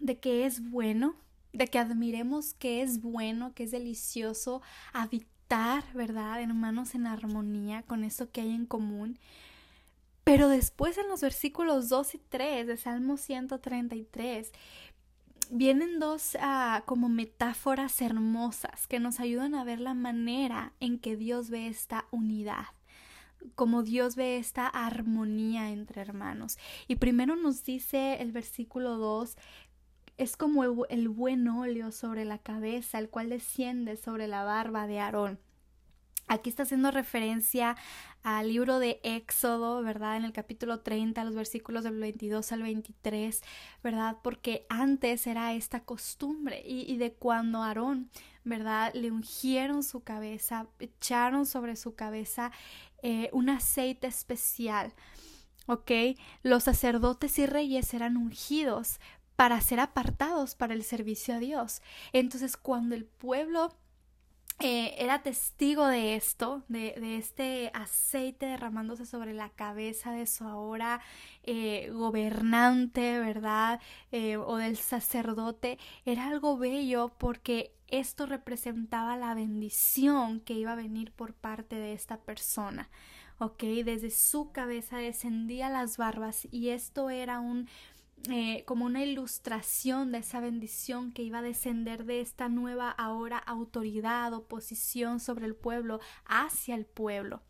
[0.00, 1.14] de que es bueno,
[1.52, 4.60] de que admiremos que es bueno, que es delicioso
[4.92, 6.42] habitar, ¿verdad?
[6.42, 9.18] Hermanos en armonía con eso que hay en común.
[10.24, 14.52] Pero después en los versículos 2 y 3 de Salmo 133
[15.50, 21.16] vienen dos ah, como metáforas hermosas que nos ayudan a ver la manera en que
[21.16, 22.66] Dios ve esta unidad
[23.54, 26.58] como Dios ve esta armonía entre hermanos.
[26.88, 29.36] Y primero nos dice el versículo 2,
[30.16, 34.86] es como el, el, buen óleo sobre la cabeza, el cual desciende sobre la barba
[34.86, 35.38] de Aarón.
[36.26, 37.76] Aquí está haciendo referencia
[38.24, 40.16] al libro de Éxodo, ¿verdad?
[40.16, 43.42] En el capítulo 30, los versículos del 22 al 23,
[43.82, 44.16] ¿verdad?
[44.22, 48.10] Porque antes era esta costumbre y, de cuando Aarón,
[48.42, 48.92] ¿verdad?
[48.94, 52.50] Le ungieron su cabeza, echaron sobre su cabeza
[53.02, 54.94] eh, un aceite especial,
[55.66, 55.90] ¿ok?
[56.42, 59.00] Los sacerdotes y reyes eran ungidos
[59.36, 61.82] para ser apartados para el servicio a Dios.
[62.14, 63.76] Entonces, cuando el pueblo
[64.60, 71.00] eh, era testigo de esto, de, este aceite derramándose sobre la cabeza de su ahora
[71.42, 73.80] eh, gobernante, ¿verdad?
[74.12, 80.76] Eh, o del sacerdote, era algo bello porque esto representaba la bendición que iba a
[80.76, 82.88] venir por parte de esta persona.
[83.38, 83.62] ¿ok?
[83.84, 87.68] Desde su cabeza descendía las barbas y esto era un
[88.30, 93.38] eh, como una ilustración de esa bendición que iba a descender de esta nueva ahora
[93.38, 97.42] autoridad o posición sobre el pueblo hacia el pueblo.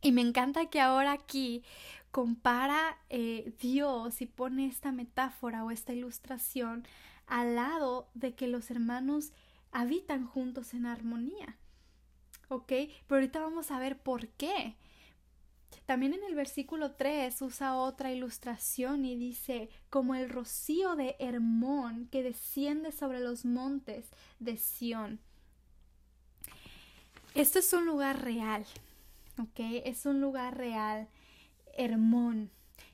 [0.00, 1.62] Y me encanta que ahora aquí
[2.10, 6.86] compara eh, Dios y pone esta metáfora o esta ilustración
[7.26, 9.32] al lado de que los hermanos
[9.70, 11.58] habitan juntos en armonía.
[12.48, 12.68] ¿Ok?
[12.68, 14.76] Pero ahorita vamos a ver por qué.
[15.86, 22.08] También en el versículo 3 usa otra ilustración y dice, como el rocío de Hermón
[22.10, 25.20] que desciende sobre los montes de Sión.
[27.34, 28.66] Esto es un lugar real,
[29.38, 29.60] ¿ok?
[29.84, 31.08] Es un lugar real,
[31.76, 32.50] Hermón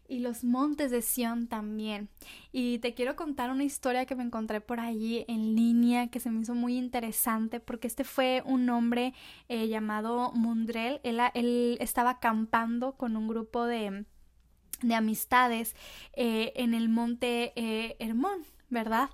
[0.09, 2.09] y los montes de Sión también.
[2.53, 6.31] Y te quiero contar una historia que me encontré por allí en línea que se
[6.31, 9.15] me hizo muy interesante porque este fue un hombre
[9.49, 11.01] eh, llamado Mundrel.
[11.05, 14.05] Él, él, estaba acampando con un grupo de,
[14.83, 15.75] de amistades
[16.15, 19.11] eh, en el monte eh, Hermón, ¿verdad?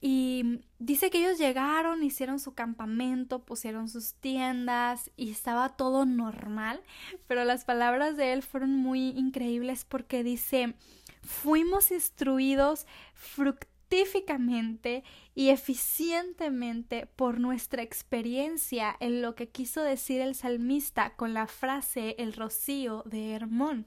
[0.00, 6.80] Y dice que ellos llegaron, hicieron su campamento, pusieron sus tiendas y estaba todo normal,
[7.26, 10.74] pero las palabras de él fueron muy increíbles porque dice,
[11.22, 15.02] fuimos instruidos fructíficamente
[15.34, 22.14] y eficientemente por nuestra experiencia en lo que quiso decir el salmista con la frase
[22.18, 23.86] el rocío de Hermón.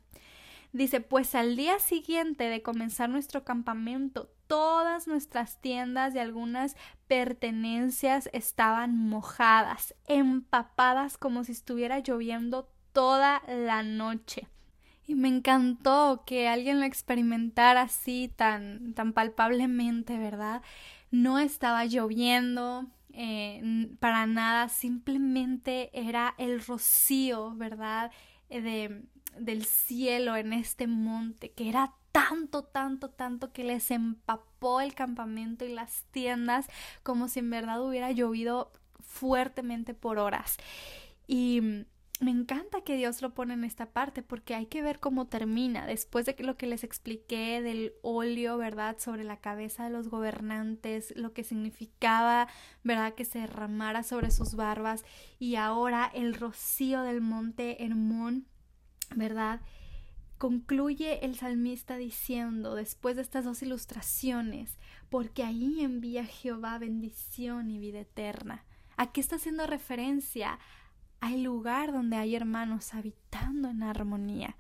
[0.74, 8.30] Dice, pues al día siguiente de comenzar nuestro campamento, todas nuestras tiendas y algunas pertenencias
[8.32, 14.48] estaban mojadas, empapadas como si estuviera lloviendo toda la noche.
[15.06, 20.62] Y me encantó que alguien lo experimentara así tan, tan palpablemente, ¿verdad?
[21.10, 28.12] No estaba lloviendo, eh, para nada, simplemente era el rocío, ¿verdad?
[28.52, 29.04] De,
[29.40, 35.66] del cielo en este monte, que era tanto, tanto, tanto que les empapó el campamento
[35.66, 36.68] y las tiendas
[37.04, 40.58] como si en verdad hubiera llovido fuertemente por horas.
[41.28, 41.86] Y
[42.22, 45.88] me encanta que Dios lo pone en esta parte porque hay que ver cómo termina.
[45.88, 48.98] Después de lo que les expliqué del óleo, ¿verdad?
[49.00, 52.48] Sobre la cabeza de los gobernantes, lo que significaba,
[52.84, 53.16] ¿verdad?
[53.16, 55.04] Que se derramara sobre sus barbas
[55.40, 58.46] y ahora el rocío del monte Hermón
[59.16, 59.62] ¿verdad?
[60.38, 64.78] Concluye el salmista diciendo, después de estas dos ilustraciones,
[65.10, 68.66] porque ahí envía Jehová bendición y vida eterna.
[68.98, 70.60] Aquí está haciendo referencia
[71.22, 74.58] al lugar donde hay hermanos habitando en armonía.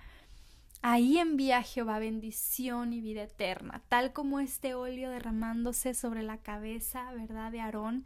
[0.84, 7.12] Ahí envía Jehová bendición y vida eterna, tal como este óleo derramándose sobre la cabeza,
[7.14, 8.06] ¿verdad?, de Aarón,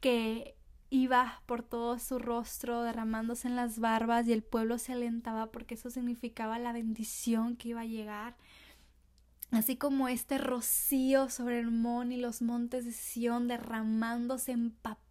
[0.00, 0.54] que
[0.90, 5.74] iba por todo su rostro, derramándose en las barbas y el pueblo se alentaba porque
[5.74, 8.36] eso significaba la bendición que iba a llegar.
[9.50, 15.07] Así como este rocío sobre el mon y los montes de Sión derramándose, empapando,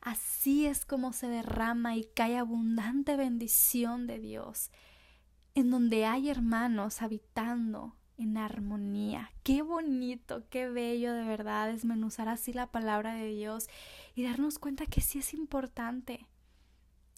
[0.00, 4.70] así es como se derrama y cae abundante bendición de Dios,
[5.54, 9.30] en donde hay hermanos habitando en armonía.
[9.42, 13.68] Qué bonito, qué bello de verdad desmenuzar así la palabra de Dios
[14.14, 16.26] y darnos cuenta que sí es importante.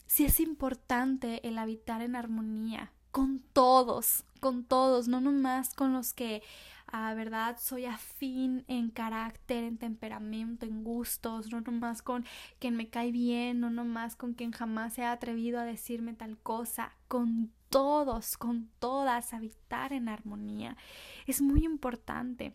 [0.06, 6.14] Sí es importante el habitar en armonía con todos, con todos, no nomás con los
[6.14, 6.42] que
[6.90, 12.24] a verdad soy afín en carácter, en temperamento, en gustos, no nomás con
[12.58, 16.38] quien me cae bien, no nomás con quien jamás se ha atrevido a decirme tal
[16.38, 20.76] cosa, con todos, con todas, habitar en armonía.
[21.26, 22.54] Es muy importante,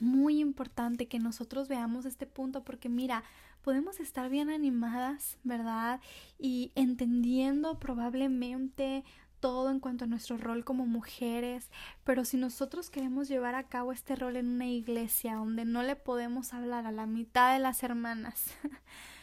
[0.00, 3.24] muy importante que nosotros veamos este punto porque mira,
[3.62, 6.00] podemos estar bien animadas, ¿verdad?
[6.38, 9.04] Y entendiendo probablemente
[9.40, 11.70] todo en cuanto a nuestro rol como mujeres,
[12.04, 15.96] pero si nosotros queremos llevar a cabo este rol en una iglesia donde no le
[15.96, 18.44] podemos hablar a la mitad de las hermanas,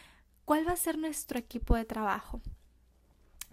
[0.48, 2.40] ¿Cuál va a ser nuestro equipo de trabajo?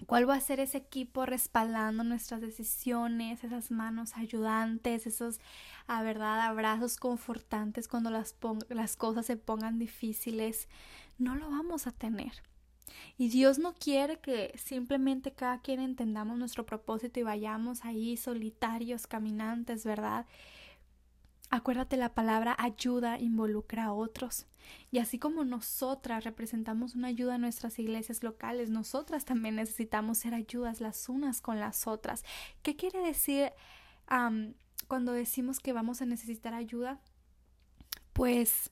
[0.05, 5.41] ¿Cuál va a ser ese equipo respaldando nuestras decisiones, esas manos ayudantes, esos,
[5.87, 8.37] a verdad, abrazos confortantes cuando las,
[8.69, 10.69] las cosas se pongan difíciles?
[11.17, 12.31] No lo vamos a tener.
[13.17, 19.07] Y Dios no quiere que simplemente cada quien entendamos nuestro propósito y vayamos ahí solitarios,
[19.07, 20.25] caminantes, ¿verdad?
[21.49, 24.47] Acuérdate, la palabra ayuda involucra a otros.
[24.91, 30.33] Y así como nosotras representamos una ayuda en nuestras iglesias locales, nosotras también necesitamos ser
[30.33, 32.25] ayudas las unas con las otras.
[32.63, 33.51] ¿Qué quiere decir
[34.87, 36.99] cuando decimos que vamos a necesitar ayuda?
[38.13, 38.71] Pues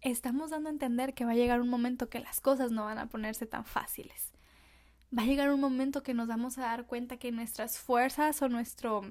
[0.00, 2.98] estamos dando a entender que va a llegar un momento que las cosas no van
[2.98, 4.32] a ponerse tan fáciles.
[5.16, 8.48] Va a llegar un momento que nos vamos a dar cuenta que nuestras fuerzas o
[8.48, 9.02] nuestro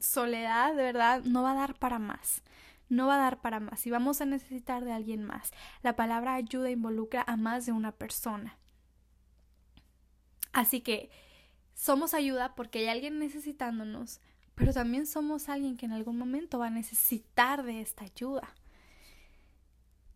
[0.00, 2.42] soledad, de verdad, no va a dar para más.
[2.88, 5.50] No va a dar para más y vamos a necesitar de alguien más.
[5.82, 8.58] La palabra ayuda involucra a más de una persona.
[10.52, 11.10] Así que
[11.74, 14.20] somos ayuda porque hay alguien necesitándonos,
[14.54, 18.54] pero también somos alguien que en algún momento va a necesitar de esta ayuda.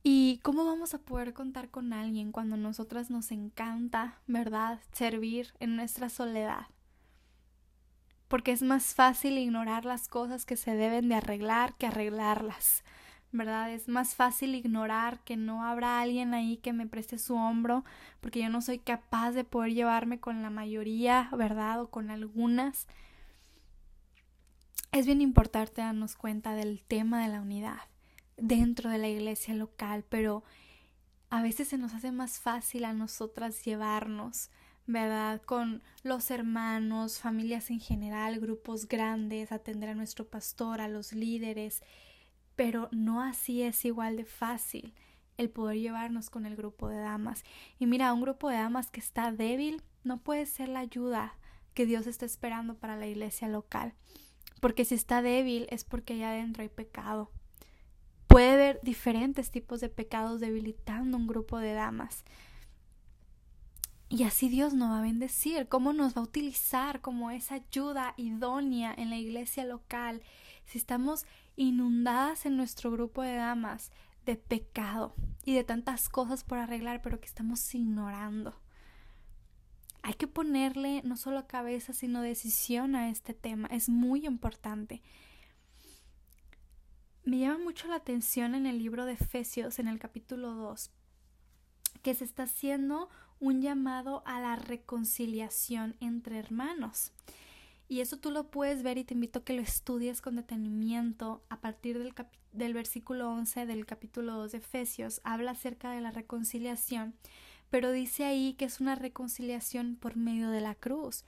[0.03, 5.77] ¿Y cómo vamos a poder contar con alguien cuando nosotras nos encanta, verdad, servir en
[5.77, 6.67] nuestra soledad?
[8.31, 12.85] porque es más fácil ignorar las cosas que se deben de arreglar que arreglarlas.
[13.33, 13.73] ¿Verdad?
[13.73, 17.85] Es más fácil ignorar que no habrá alguien ahí que me preste su hombro,
[18.21, 21.81] porque yo no soy capaz de poder llevarme con la mayoría, ¿verdad?
[21.81, 22.87] O con algunas.
[24.93, 27.90] Es bien importante darnos cuenta del tema de la unidad
[28.41, 30.45] dentro de la iglesia local, pero
[31.29, 34.51] a veces se nos hace más fácil a nosotras llevarnos
[34.87, 35.41] ¿verdad?
[35.43, 41.83] Con los hermanos, familias en general, grupos grandes, atender a nuestro pastor, a los líderes,
[42.57, 44.95] pero no así es igual de fácil
[45.37, 47.45] el poder llevarnos con el grupo de damas.
[47.79, 51.39] Y mira, un grupo de damas que está débil no puede ser la ayuda
[51.73, 53.95] que Dios está esperando para la iglesia local.
[54.61, 57.31] Porque si está débil es porque allá adentro hay pecado.
[58.31, 62.25] Puede haber diferentes tipos de pecados debilitando un grupo de damas.
[64.09, 68.15] Y así Dios nos va a bendecir, cómo nos va a utilizar como esa ayuda
[68.17, 70.23] idónea en la iglesia local
[70.65, 73.91] si estamos inundadas en nuestro grupo de damas
[74.27, 78.55] de pecado y de tantas cosas por arreglar, pero que estamos ignorando.
[80.03, 83.67] Hay que ponerle no solo cabeza, sino decisión a este tema.
[83.73, 85.03] Es muy importante.
[87.25, 90.91] Me llama mucho la atención en el libro de Efesios, en el capítulo 2,
[92.03, 97.13] que se está haciendo un llamado a la reconciliación entre hermanos.
[97.89, 101.43] Y eso tú lo puedes ver y te invito a que lo estudies con detenimiento
[101.51, 102.15] a partir del,
[102.53, 105.21] del versículo 11 del capítulo 2 de Efesios.
[105.23, 107.15] Habla acerca de la reconciliación,
[107.69, 111.25] pero dice ahí que es una reconciliación por medio de la cruz.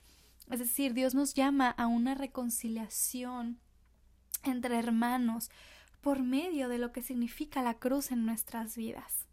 [0.51, 3.59] Es decir, Dios nos llama a una reconciliación
[4.45, 5.51] entre hermanos
[6.03, 9.27] por medio de lo que significa la cruz en nuestras vidas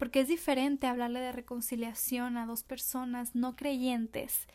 [0.00, 4.48] porque es diferente hablarle de reconciliación a dos personas no creyentes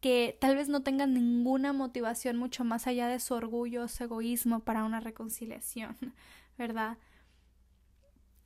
[0.00, 4.04] que tal vez no tengan ninguna motivación mucho más allá de su orgullo o su
[4.04, 5.96] egoísmo para una reconciliación,
[6.56, 6.98] ¿verdad?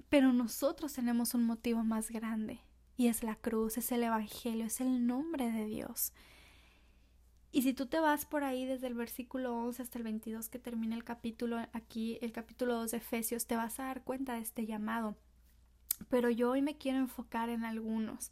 [0.08, 2.60] Pero nosotros tenemos un motivo más grande
[2.96, 6.14] y es la cruz, es el Evangelio, es el nombre de Dios.
[7.54, 10.58] Y si tú te vas por ahí desde el versículo 11 hasta el 22 que
[10.58, 14.40] termina el capítulo, aquí el capítulo 2 de Efesios, te vas a dar cuenta de
[14.40, 15.16] este llamado
[16.08, 18.30] pero yo hoy me quiero enfocar en algunos,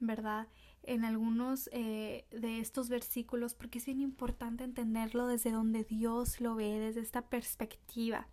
[0.00, 0.48] ¿verdad?
[0.82, 6.54] En algunos eh, de estos versículos porque es bien importante entenderlo desde donde Dios lo
[6.54, 8.28] ve, desde esta perspectiva.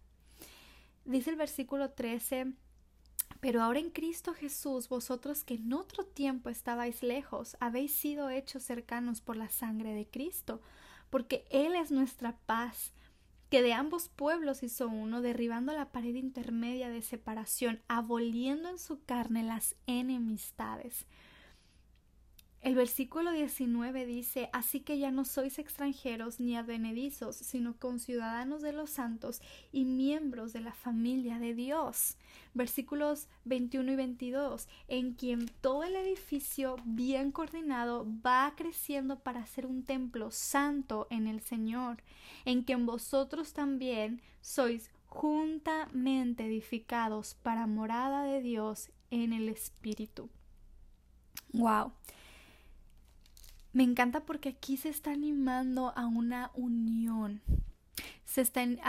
[1.05, 2.53] Dice el versículo 13,
[3.41, 8.63] pero ahora en Cristo Jesús, vosotros que en otro tiempo estabais lejos, habéis sido hechos
[8.63, 10.61] cercanos por la sangre de Cristo,
[11.09, 12.93] porque Él es nuestra paz
[13.49, 19.03] que de ambos pueblos hizo uno, derribando la pared intermedia de separación, aboliendo en su
[19.03, 21.05] carne las enemistades.
[22.61, 28.71] El versículo 19 dice, Así que ya no sois extranjeros ni advenedizos, sino conciudadanos de
[28.71, 32.17] los santos y miembros de la familia de Dios.
[32.53, 39.65] Versículos 21 y 22, en quien todo el edificio bien coordinado va creciendo para ser
[39.65, 42.03] un templo santo en el Señor,
[42.45, 50.29] en quien vosotros también sois juntamente edificados para morada de Dios en el Espíritu.
[51.53, 51.93] Wow.
[53.73, 57.41] Me encanta porque aquí se está animando a una unión.
[58.25, 58.79] Se está eh,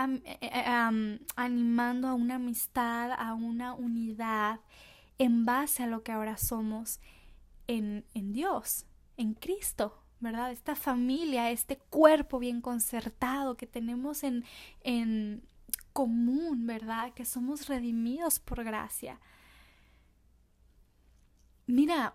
[0.41, 4.61] eh, animando a una amistad, a una unidad
[5.19, 7.01] en base a lo que ahora somos
[7.67, 10.53] en, Dios, en Cristo, ¿verdad?
[10.53, 14.45] Esta familia, este cuerpo bien concertado que tenemos en,
[14.83, 15.43] en
[15.93, 17.13] común, ¿verdad?
[17.15, 19.21] Que somos redimidos por gracia.
[21.67, 22.15] Mira,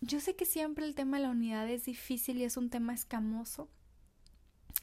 [0.00, 2.94] yo sé que siempre el tema de la unidad es difícil y es un tema
[2.94, 3.68] escamoso.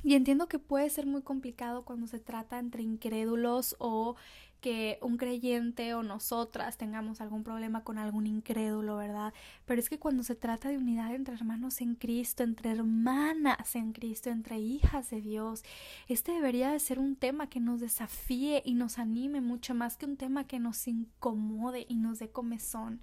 [0.04, 4.16] Y entiendo que puede ser muy complicado cuando se trata entre incrédulos o
[4.62, 9.34] que un creyente o nosotras tengamos algún problema con algún incrédulo, ¿verdad?
[9.66, 13.94] Pero es que cuando se trata de unidad entre hermanos en Cristo, entre hermanas en
[13.94, 15.64] Cristo, entre hijas de Dios,
[16.08, 20.06] este debería de ser un tema que nos desafíe y nos anime mucho más que
[20.06, 23.02] un tema que nos incomode y nos dé comezón.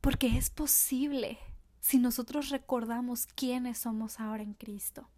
[0.00, 1.38] Porque es posible
[1.80, 5.08] si nosotros recordamos quiénes somos ahora en Cristo.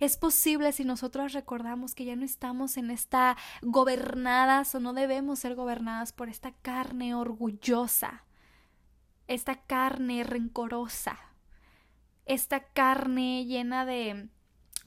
[0.00, 5.38] Es posible si nosotros recordamos que ya no estamos en esta gobernadas o no debemos
[5.38, 8.24] ser gobernadas por esta carne orgullosa,
[9.28, 11.18] esta carne rencorosa,
[12.26, 14.28] esta carne llena de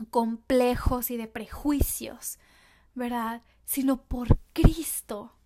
[0.09, 2.37] complejos y de prejuicios,
[2.93, 3.43] ¿verdad?
[3.65, 5.36] Sino por Cristo,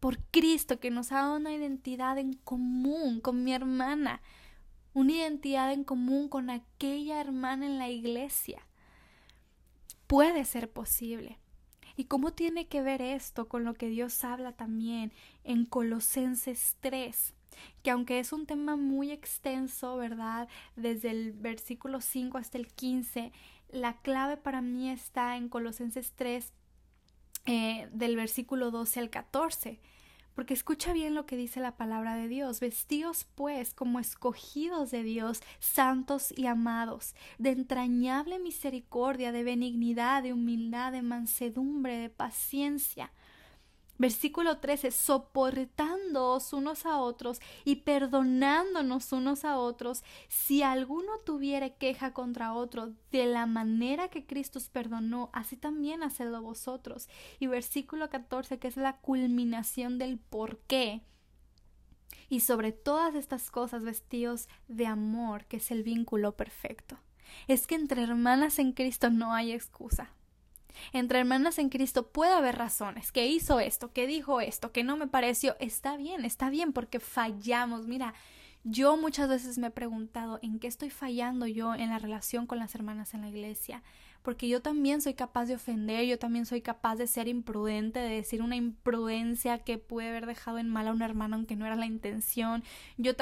[0.00, 4.20] por Cristo que nos ha dado una identidad en común con mi hermana,
[4.94, 8.62] una identidad en común con aquella hermana en la iglesia
[10.08, 11.38] puede ser posible.
[11.96, 15.12] ¿Y cómo tiene que ver esto con lo que Dios habla también
[15.44, 17.34] en Colosenses 3?
[17.82, 20.48] Que aunque es un tema muy extenso, ¿verdad?
[20.76, 23.32] Desde el versículo 5 hasta el 15,
[23.70, 26.52] la clave para mí está en Colosenses 3,
[27.46, 29.80] eh, del versículo 12 al 14
[30.38, 32.60] porque escucha bien lo que dice la palabra de Dios.
[32.60, 40.32] Vestíos pues como escogidos de Dios, santos y amados, de entrañable misericordia, de benignidad, de
[40.32, 43.10] humildad, de mansedumbre, de paciencia
[43.98, 52.12] Versículo 13, soportándoos unos a otros y perdonándonos unos a otros, si alguno tuviere queja
[52.12, 57.08] contra otro, de la manera que Cristo os perdonó, así también hacedlo vosotros.
[57.40, 61.02] Y versículo 14, que es la culminación del por qué.
[62.28, 66.98] Y sobre todas estas cosas vestidos de amor, que es el vínculo perfecto.
[67.48, 70.12] Es que entre hermanas en Cristo no hay excusa.
[70.92, 74.96] Entre hermanas en Cristo puede haber razones, que hizo esto, que dijo esto, que no
[74.96, 77.86] me pareció, está bien, está bien, porque fallamos.
[77.86, 78.14] Mira,
[78.64, 82.58] yo muchas veces me he preguntado en qué estoy fallando yo en la relación con
[82.58, 83.82] las hermanas en la iglesia,
[84.22, 88.16] porque yo también soy capaz de ofender, yo también soy capaz de ser imprudente, de
[88.16, 91.76] decir una imprudencia que puede haber dejado en mal a un hermano aunque no era
[91.76, 92.62] la intención.
[92.96, 93.14] Yo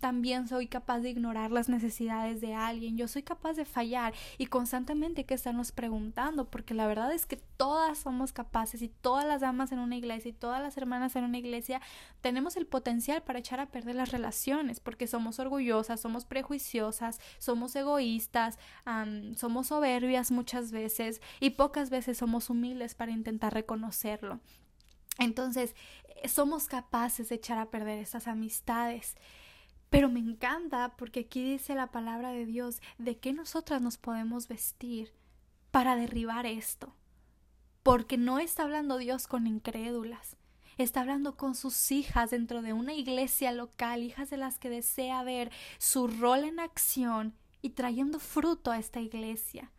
[0.00, 4.46] también soy capaz de ignorar las necesidades de alguien, yo soy capaz de fallar y
[4.46, 9.24] constantemente hay que estarnos preguntando, porque la verdad es que todas somos capaces y todas
[9.24, 11.80] las damas en una iglesia y todas las hermanas en una iglesia
[12.20, 17.74] tenemos el potencial para echar a perder las relaciones, porque somos orgullosas, somos prejuiciosas, somos
[17.74, 18.58] egoístas,
[19.36, 20.30] somos soberbias
[20.70, 24.40] veces y pocas veces somos humildes para intentar reconocerlo.
[25.18, 25.74] Entonces,
[26.22, 29.16] eh, somos capaces de echar a perder esas amistades.
[29.90, 34.48] Pero me encanta porque aquí dice la palabra de Dios de que nosotras nos podemos
[34.48, 35.12] vestir
[35.70, 36.94] para derribar esto.
[37.82, 40.36] Porque no está hablando Dios con incrédulas,
[40.78, 45.22] está hablando con sus hijas dentro de una iglesia local, hijas de las que desea
[45.22, 49.70] ver su rol en acción y trayendo fruto a esta iglesia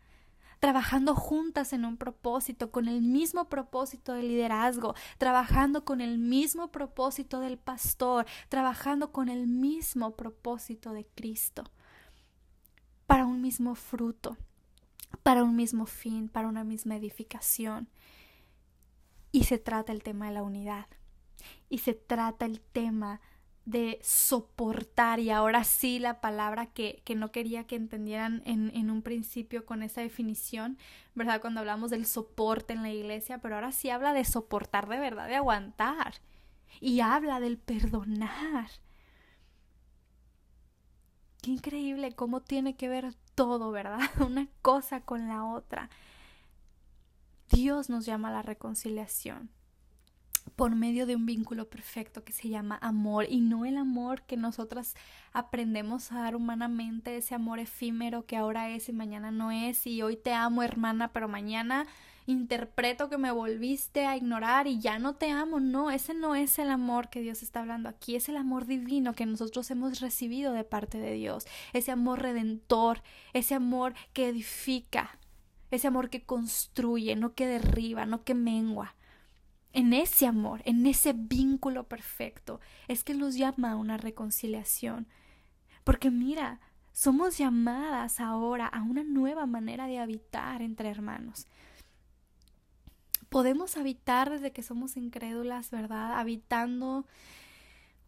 [0.66, 6.72] trabajando juntas en un propósito, con el mismo propósito de liderazgo, trabajando con el mismo
[6.72, 11.62] propósito del pastor, trabajando con el mismo propósito de Cristo,
[13.06, 14.36] para un mismo fruto,
[15.22, 17.88] para un mismo fin, para una misma edificación.
[19.30, 20.88] Y se trata el tema de la unidad.
[21.68, 23.35] Y se trata el tema de
[24.00, 29.02] soportar y ahora sí la palabra que, que no quería que entendieran en, en, un
[29.02, 30.78] principio con esa definición,
[31.14, 31.40] ¿verdad?
[31.40, 35.26] Cuando hablamos del soporte en la iglesia, pero ahora sí habla de soportar de verdad,
[35.26, 36.14] de aguantar
[36.80, 38.70] y habla del perdonar.
[41.42, 44.00] Qué increíble cómo tiene que ver todo, ¿verdad?
[44.24, 45.90] Una cosa con la otra.
[47.50, 49.55] Dios nos llama a la reconciliación
[50.54, 54.36] por medio de un vínculo perfecto que se llama amor y no el amor que
[54.36, 54.94] nosotras
[55.32, 60.02] aprendemos a dar humanamente, ese amor efímero que ahora es y mañana no es y
[60.02, 61.86] hoy te amo hermana, pero mañana
[62.26, 65.60] interpreto que me volviste a ignorar y ya no te amo.
[65.60, 69.14] No, ese no es el amor que Dios está hablando aquí, es el amor divino
[69.14, 75.18] que nosotros hemos recibido de parte de Dios, ese amor redentor, ese amor que edifica,
[75.70, 78.95] ese amor que construye, no que derriba, no que mengua
[79.76, 85.06] en ese amor, en ese vínculo perfecto, es que nos llama a una reconciliación.
[85.84, 86.60] Porque mira,
[86.92, 91.46] somos llamadas ahora a una nueva manera de habitar entre hermanos.
[93.28, 96.18] Podemos habitar desde que somos incrédulas, ¿verdad?
[96.18, 97.04] Habitando,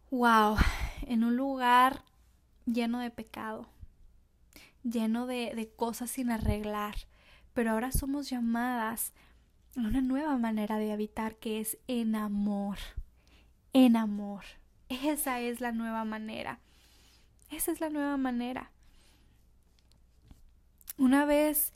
[0.09, 0.57] wow,
[1.03, 2.03] en un lugar
[2.65, 3.69] lleno de pecado,
[4.81, 6.95] lleno de, cosas sin arreglar.
[7.53, 9.13] Pero ahora somos llamadas
[9.85, 12.77] una nueva manera de habitar que es en amor.
[13.73, 14.43] En amor.
[14.89, 16.59] Esa es la nueva manera.
[17.51, 18.71] Esa es la nueva manera.
[20.97, 21.73] Una vez,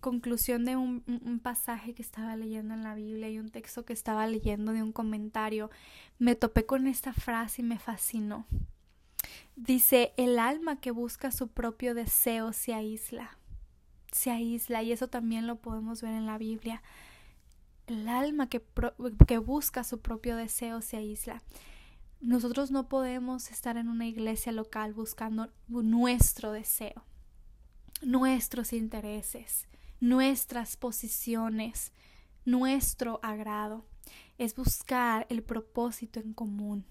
[0.00, 3.92] conclusión de un, un, pasaje que estaba leyendo en la Biblia y un texto que
[3.92, 5.70] estaba leyendo de un comentario,
[6.18, 8.46] me topé con esta frase y me fascinó.
[9.56, 13.37] Dice, el alma que busca su propio deseo se aísla,
[14.12, 16.82] se aísla y eso también lo podemos ver en la Biblia.
[17.86, 18.62] El alma que,
[19.26, 21.42] que busca su propio deseo se aísla.
[22.20, 27.04] Nosotros no podemos estar en una iglesia local buscando nuestro deseo
[28.02, 29.66] nuestros intereses,
[30.00, 31.92] nuestras posiciones,
[32.44, 33.86] nuestro agrado.
[34.38, 36.86] Es buscar el propósito en común.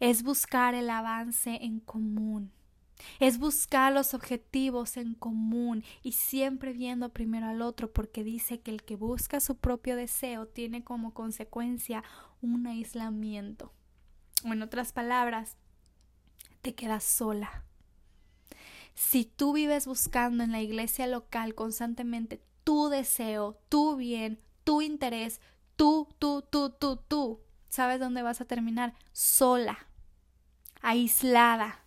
[0.00, 2.52] Es buscar el avance en común.
[3.20, 8.70] Es buscar los objetivos en común y siempre viendo primero al otro porque dice que
[8.70, 12.02] el que busca su propio deseo tiene como consecuencia
[12.40, 13.72] un aislamiento.
[14.44, 15.56] O en otras palabras,
[16.62, 17.66] te quedas sola
[18.96, 25.40] si tú vives buscando en la iglesia local constantemente tu deseo, tu bien, tu interés,
[25.76, 28.94] tú, tú, tú, tú, tú, ¿sabes dónde vas a terminar?
[29.12, 29.86] Sola,
[30.80, 31.84] aislada,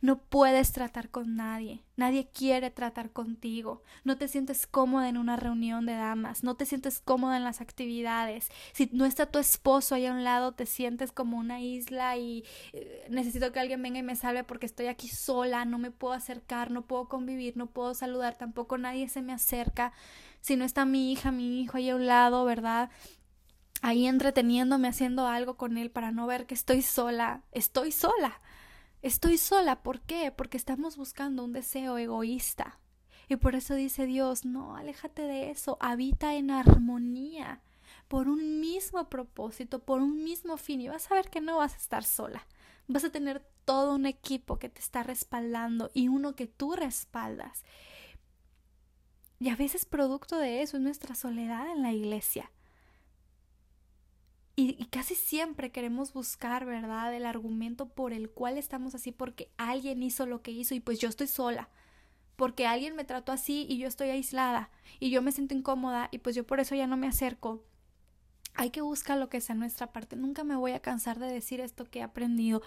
[0.00, 5.36] no puedes tratar con nadie, nadie quiere tratar contigo, no te sientes cómoda en una
[5.36, 9.94] reunión de damas, no te sientes cómoda en las actividades, si no está tu esposo
[9.94, 13.98] ahí a un lado, te sientes como una isla y eh, necesito que alguien venga
[13.98, 17.66] y me salve porque estoy aquí sola, no me puedo acercar, no puedo convivir, no
[17.66, 19.92] puedo saludar, tampoco nadie se me acerca,
[20.40, 22.90] si no está mi hija, mi hijo ahí a un lado, ¿verdad?
[23.82, 28.40] ahí entreteniéndome haciendo algo con él para no ver que estoy sola, estoy sola.
[29.02, 30.30] Estoy sola, ¿por qué?
[30.30, 32.78] Porque estamos buscando un deseo egoísta.
[33.28, 37.62] Y por eso dice Dios, no, aléjate de eso, habita en armonía,
[38.08, 41.74] por un mismo propósito, por un mismo fin, y vas a ver que no vas
[41.74, 42.46] a estar sola.
[42.88, 47.64] Vas a tener todo un equipo que te está respaldando y uno que tú respaldas.
[49.38, 52.50] Y a veces producto de eso es nuestra soledad en la iglesia.
[54.62, 60.02] Y, casi siempre queremos buscar, ¿verdad?, el argumento por el cual estamos así porque alguien
[60.02, 61.70] hizo lo que hizo y pues yo estoy sola,
[62.36, 66.18] porque alguien me trató así y yo estoy aislada y yo me siento incómoda y
[66.18, 67.64] pues yo por eso ya no me acerco.
[68.52, 70.14] Hay que buscar lo que sea nuestra parte.
[70.14, 72.60] Nunca me voy a cansar de decir esto que he aprendido.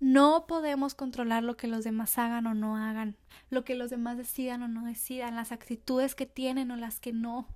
[0.00, 3.16] No podemos controlar lo que los demás hagan o no hagan,
[3.50, 7.12] lo que los demás decidan o no decidan, las actitudes que tienen o las que
[7.12, 7.46] no.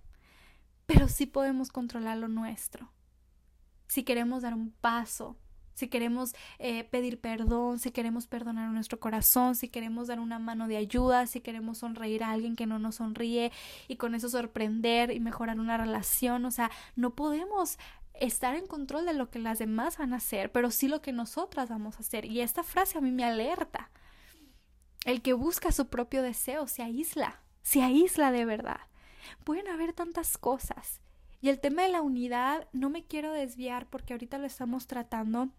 [0.87, 2.95] Pero sí podemos controlar lo nuestro
[3.89, 5.37] si queremos dar un paso,
[5.74, 10.68] si queremos eh, pedir perdón, si queremos perdonar nuestro corazón, si queremos dar una mano
[10.68, 13.53] de ayuda, si queremos sonreír a alguien que no nos sonríe
[13.89, 16.45] y con eso sorprender y mejorar una relación.
[16.45, 17.78] O sea, no podemos
[18.14, 21.12] estar en control de lo que las demás van a hacer, pero sí lo que
[21.12, 22.24] nosotras vamos a hacer.
[22.24, 23.91] Y esta frase a mí me alerta.
[25.05, 28.80] El que busca su propio deseo se aísla, se aísla de verdad.
[29.43, 31.01] Pueden haber tantas cosas
[31.45, 35.51] y el tema de la unidad no me quiero desviar porque ahorita lo estamos tratando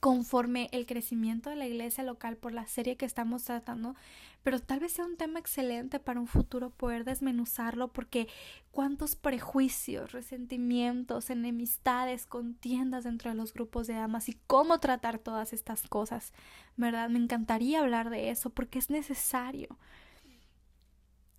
[0.00, 3.96] conforme el crecimiento de la iglesia local por la serie que estamos tratando,
[4.42, 8.28] pero tal vez sea un tema excelente para un futuro poder desmenuzarlo porque
[8.70, 15.52] cuántos prejuicios, resentimientos, enemistades, contiendas dentro de los grupos de damas y cómo tratar todas
[15.52, 16.32] estas cosas,
[16.78, 17.10] ¿verdad?
[17.10, 19.76] Me encantaría hablar de eso porque es necesario.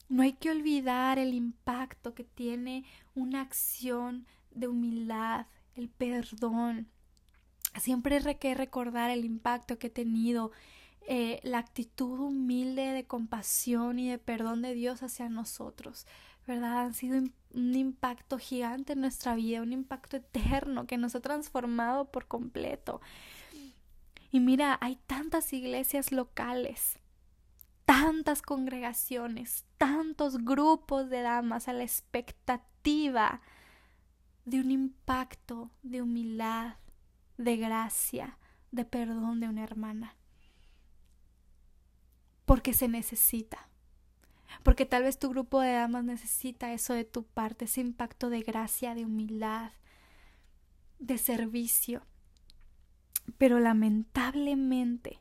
[0.08, 2.86] No hay que olvidar el impacto que tiene
[3.16, 6.88] una acción de humildad, el perdón.
[7.80, 10.51] Siempre hay que recordar el impacto que ha tenido
[11.08, 16.08] eh, la actitud humilde de compasión y de perdón de Dios hacia nosotros,
[16.47, 16.86] ¿verdad?
[16.86, 17.18] Han sido
[17.53, 23.01] un impacto gigante en nuestra vida, un impacto eterno que nos ha transformado por completo.
[24.32, 26.99] Y mira, hay tantas iglesias locales
[27.86, 33.42] tantas congregaciones, tantos grupos de damas a la expectativa
[34.46, 36.76] de un impacto de humildad,
[37.38, 38.38] de gracia,
[38.72, 40.16] de perdón de una hermana.
[42.46, 43.70] Porque se necesita.
[44.64, 48.42] Porque tal vez tu grupo de damas necesita eso de tu parte, ese impacto de
[48.42, 49.72] gracia, de humildad,
[51.00, 52.06] de servicio.
[53.38, 55.20] Pero lamentablemente,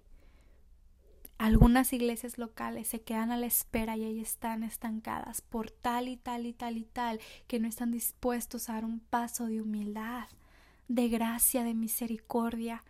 [1.45, 6.17] algunas iglesias locales se quedan a la espera y ahí están estancadas por tal y
[6.17, 10.27] tal y tal y tal que no están dispuestos a dar un paso de humildad,
[10.89, 12.83] de gracia, de misericordia.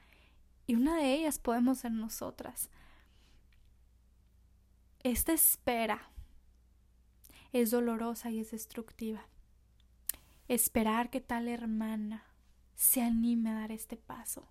[0.69, 2.71] Y una de ellas podemos ser nosotras.
[5.03, 6.13] Esta espera
[7.53, 9.27] es dolorosa y es destructiva.
[10.47, 12.23] Esperar que tal hermana
[12.77, 14.49] se anime a dar este paso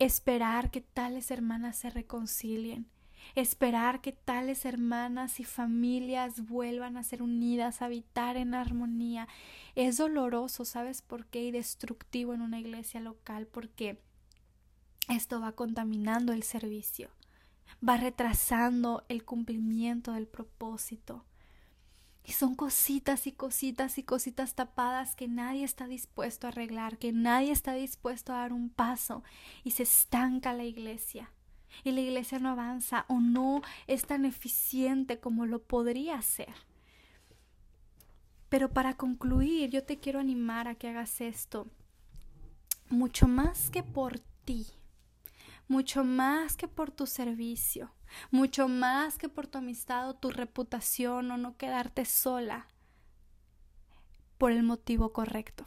[0.00, 2.88] esperar que tales hermanas se reconcilien,
[3.34, 9.28] esperar que tales hermanas y familias vuelvan a ser unidas, a habitar en armonía.
[9.74, 11.44] Es doloroso, ¿sabes por qué?
[11.44, 14.00] Y destructivo en una iglesia local porque
[15.08, 17.10] esto va contaminando el servicio,
[17.86, 21.24] va retrasando el cumplimiento del propósito.
[22.24, 27.12] Y son cositas y cositas y cositas tapadas que nadie está dispuesto a arreglar, que
[27.12, 29.22] nadie está dispuesto a dar un paso
[29.64, 31.32] y se estanca la iglesia.
[31.84, 36.54] Y la iglesia no avanza o no es tan eficiente como lo podría ser.
[38.48, 41.68] Pero para concluir, yo te quiero animar a que hagas esto
[42.90, 44.66] mucho más que por ti,
[45.70, 47.92] mucho más que por tu servicio,
[48.32, 52.66] mucho más que por tu amistad o tu reputación o no quedarte sola,
[54.36, 55.64] por el motivo correcto,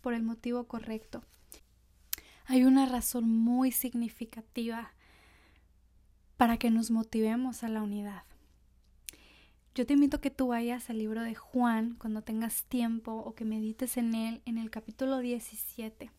[0.00, 1.22] por el motivo correcto.
[2.46, 4.94] Hay una razón muy significativa
[6.38, 8.22] para que nos motivemos a la unidad.
[9.74, 13.34] Yo te invito a que tú vayas al libro de Juan cuando tengas tiempo o
[13.34, 16.10] que medites en él en el capítulo 17.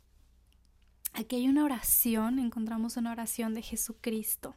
[1.18, 4.55] Aquí hay una oración, encontramos una oración de Jesucristo.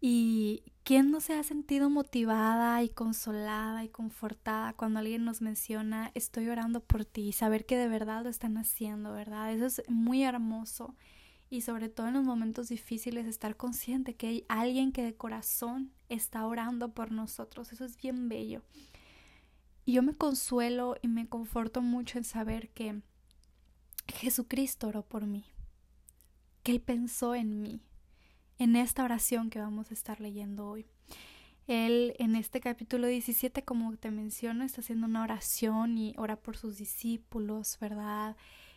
[0.00, 6.10] Y ¿quién no se ha sentido motivada y consolada y confortada cuando alguien nos menciona
[6.14, 9.52] estoy orando por ti saber que de verdad lo están haciendo, ¿verdad?
[9.52, 10.96] Eso es muy hermoso
[11.50, 15.92] y sobre todo en los momentos difíciles estar consciente que hay alguien que de corazón
[16.08, 17.70] está orando por nosotros.
[17.70, 18.62] Eso es bien bello.
[19.84, 23.02] Y yo me consuelo y me conforto mucho en saber que
[24.08, 25.44] Jesucristo oró por mí,
[26.62, 27.80] que Él pensó en mí,
[28.58, 30.86] en esta oración que vamos a estar leyendo hoy.
[31.66, 36.56] Él en este capítulo 17, como te menciono, está haciendo una oración y ora por
[36.56, 38.36] sus discípulos, ¿verdad?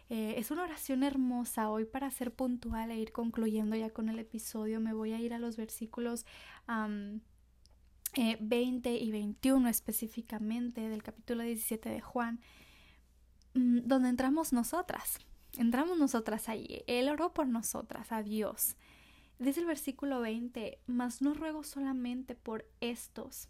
[0.10, 1.70] Eh, es una oración hermosa.
[1.70, 5.34] Hoy para ser puntual e ir concluyendo ya con el episodio, me voy a ir
[5.34, 6.26] a los versículos
[6.68, 12.40] 20 eh, y 21 específicamente del capítulo 17 de Juan.
[13.56, 15.18] Mm, donde entramos nosotras.
[15.58, 16.84] Entramos nosotras ahí.
[16.88, 18.76] Él oró por nosotras, a Dios.
[19.40, 23.50] Dice el versículo 20, mas no ruego solamente por estos,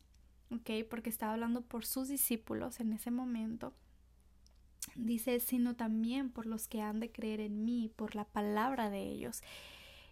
[0.51, 0.87] ¿ok?
[0.89, 3.73] Porque estaba hablando por sus discípulos en ese momento.
[4.95, 9.01] Dice, sino también por los que han de creer en mí, por la palabra de
[9.01, 9.41] ellos.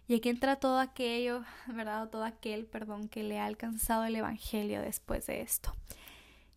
[0.08, 2.10] Y aquí entra todo aquello, ¿verdad?
[2.10, 5.72] todo aquel, perdón, que le ha alcanzado el Evangelio después de esto.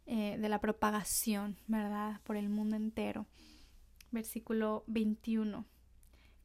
[0.09, 2.21] Eh, de la propagación, ¿verdad?
[2.23, 3.25] Por el mundo entero.
[4.09, 5.65] Versículo 21.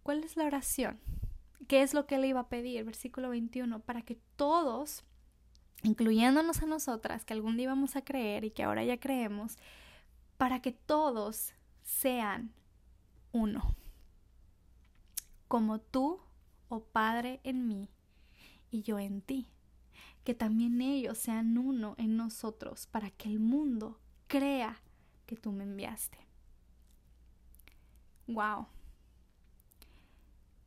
[0.03, 0.99] ¿Cuál es la oración?
[1.69, 2.85] ¿Qué es lo que le iba a pedir?
[2.85, 3.79] Versículo 21.
[3.79, 5.05] Para que todos,
[5.85, 9.57] incluyéndonos a nosotras, que algún día íbamos a creer y que ahora ya creemos,
[10.39, 11.53] para que todos
[11.85, 12.53] sean
[13.31, 13.77] uno.
[15.47, 16.19] Como tú,
[16.69, 17.89] oh Padre, en mí
[18.73, 19.52] y yo en ti
[20.25, 24.83] que también ellos sean uno en nosotros para que el mundo crea
[25.27, 26.19] que tú me enviaste.
[28.27, 28.67] Wow.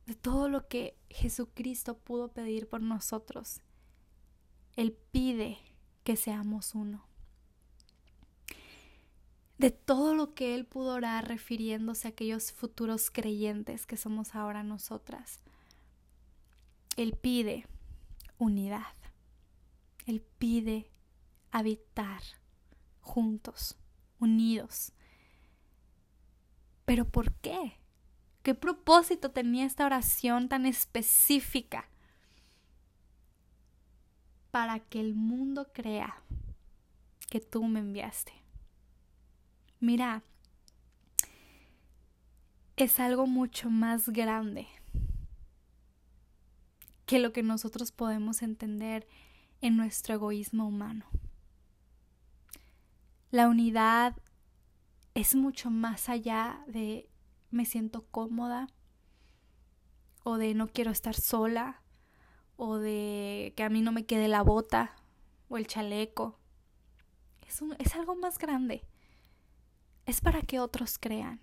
[0.06, 3.60] De todo lo que Jesucristo pudo pedir por nosotros,
[4.76, 5.58] Él pide
[6.04, 7.04] que seamos uno.
[9.58, 14.62] De todo lo que Él pudo orar refiriéndose a aquellos futuros creyentes que somos ahora
[14.62, 15.40] nosotras,
[16.96, 17.66] Él pide
[18.38, 18.94] unidad.
[20.06, 20.90] Él pide
[21.50, 22.22] habitar
[23.00, 23.76] juntos,
[24.18, 24.92] unidos.
[26.84, 27.78] ¿Pero por qué?
[28.42, 31.88] ¿Qué propósito tenía esta oración tan específica?
[34.52, 36.22] Para que el mundo crea
[37.28, 38.32] que tú me enviaste.
[39.80, 40.22] Mira,
[42.76, 44.68] es algo mucho más grande
[47.04, 49.06] que lo que nosotros podemos entender
[49.66, 51.06] en nuestro egoísmo humano.
[53.30, 54.16] La unidad
[55.14, 57.08] es mucho más allá de
[57.50, 58.68] me siento cómoda
[60.22, 61.82] o de no quiero estar sola
[62.56, 64.94] o de que a mí no me quede la bota,
[65.48, 66.38] o el chaleco.
[67.46, 68.84] Es, es algo más grande.
[70.06, 71.40] Es para que otros crean.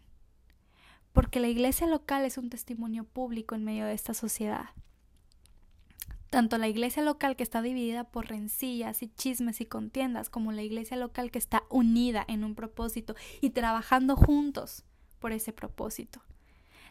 [1.11, 4.69] Porque la iglesia local es un testimonio público en medio de esta sociedad.
[6.33, 10.63] Tanto la iglesia local que está dividida por rencillas y chismes y contiendas, como la
[10.63, 14.83] iglesia local que está unida en un propósito y trabajando juntos
[15.19, 16.23] por ese propósito.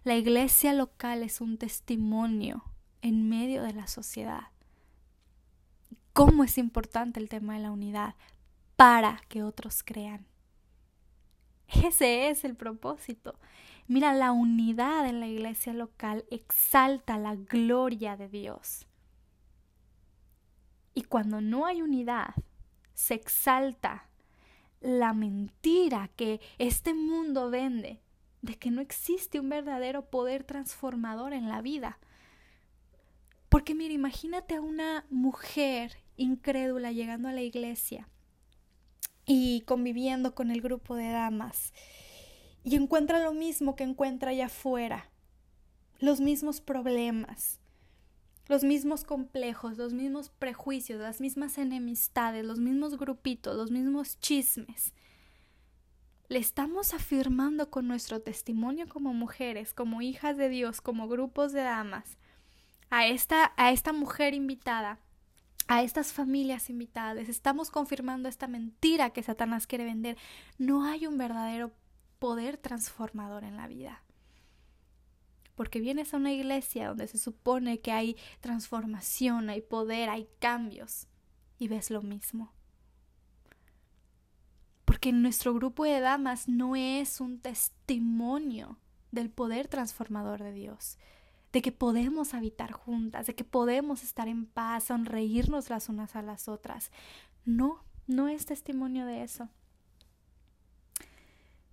[0.04, 2.62] La iglesia local es un testimonio
[3.00, 4.44] en medio de la sociedad.
[6.12, 8.14] ¿Cómo es importante el tema de la unidad?
[8.76, 10.24] Para que otros crean.
[11.66, 13.34] Ese es el propósito.
[13.88, 18.86] Mira, la unidad en la iglesia local exalta la gloria de Dios.
[20.94, 22.34] Y cuando no hay unidad,
[22.94, 24.08] se exalta
[24.80, 28.00] la mentira que este mundo vende
[28.42, 31.98] de que no existe un verdadero poder transformador en la vida.
[33.48, 38.08] Porque mira, imagínate a una mujer incrédula llegando a la iglesia
[39.24, 41.72] y conviviendo con el grupo de damas
[42.64, 45.10] y encuentra lo mismo que encuentra allá afuera,
[45.98, 47.60] los mismos problemas,
[48.52, 54.92] los mismos complejos, los mismos prejuicios, las mismas enemistades, los mismos grupitos, los mismos chismes.
[56.28, 61.62] Le estamos afirmando con nuestro testimonio como mujeres, como hijas de Dios, como grupos de
[61.62, 62.18] damas,
[62.90, 64.98] a esta, a esta mujer invitada,
[65.66, 70.18] a estas familias invitadas, estamos confirmando esta mentira que Satanás quiere vender.
[70.58, 71.72] No hay un verdadero
[72.18, 74.02] poder transformador en la vida
[75.54, 81.06] porque vienes a una iglesia donde se supone que hay transformación, hay poder, hay cambios,
[81.58, 82.52] y ves lo mismo.
[84.84, 88.78] Porque nuestro grupo de damas no es un testimonio
[89.10, 90.98] del poder transformador de Dios,
[91.52, 96.22] de que podemos habitar juntas, de que podemos estar en paz, sonreírnos las unas a
[96.22, 96.90] las otras.
[97.44, 99.48] No, no es testimonio de eso.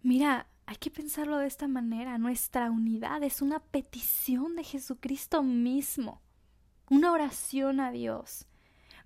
[0.01, 2.19] Mira, hay que pensarlo de esta manera.
[2.19, 6.21] Nuestra unidad es una petición de Jesucristo mismo,
[6.91, 8.45] una oración a Dios.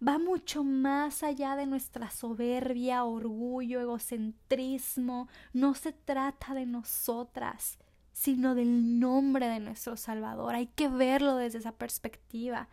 [0.05, 5.29] Va mucho más allá de nuestra soberbia, orgullo, egocentrismo.
[5.53, 7.79] No se trata de nosotras,
[8.11, 10.55] sino del nombre de nuestro Salvador.
[10.55, 12.67] Hay que verlo desde esa perspectiva.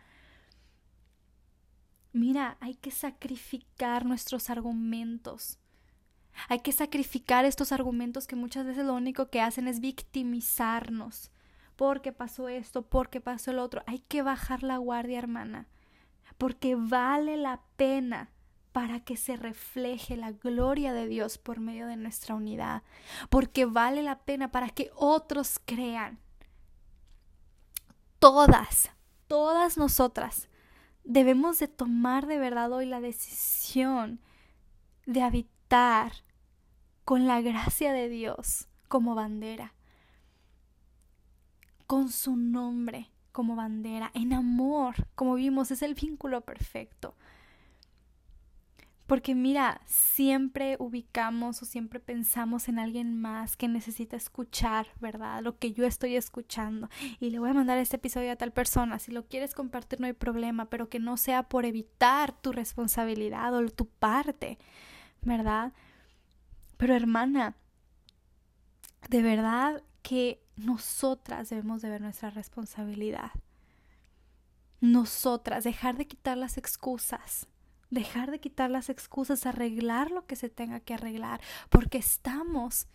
[2.11, 5.60] Mira, hay que sacrificar nuestros argumentos
[6.49, 11.31] hay que sacrificar estos argumentos que muchas veces lo único que hacen es victimizarnos.
[11.75, 13.83] Porque pasó esto, porque pasó el otro.
[13.87, 15.67] Hay que bajar la guardia, hermana.
[16.37, 18.29] Porque vale la pena
[18.71, 22.83] para que se refleje la gloria de Dios por medio de nuestra unidad.
[23.29, 26.19] Porque vale la pena para que otros crean.
[28.19, 28.91] Todas,
[29.27, 30.47] todas nosotras
[31.03, 34.19] debemos de tomar de verdad hoy la decisión
[35.05, 35.50] de habitar
[37.05, 39.73] con la gracia de Dios como bandera,
[41.87, 47.15] con su nombre como bandera, en amor, como vimos, es el vínculo perfecto.
[49.07, 55.41] Porque mira, siempre ubicamos o siempre pensamos en alguien más que necesita escuchar, ¿verdad?
[55.41, 56.89] Lo que yo estoy escuchando.
[57.21, 58.99] Y le voy a mandar este episodio a tal persona.
[58.99, 63.53] Si lo quieres compartir no hay problema, pero que no sea por evitar tu responsabilidad
[63.53, 64.57] o tu parte,
[65.21, 65.73] ¿verdad?
[66.77, 67.55] Pero hermana,
[69.09, 73.31] de verdad que nosotras debemos de ver nuestra responsabilidad.
[74.79, 77.47] Nosotras, dejar de quitar las excusas,
[77.91, 82.87] dejar de quitar las excusas, arreglar lo que se tenga que arreglar, porque estamos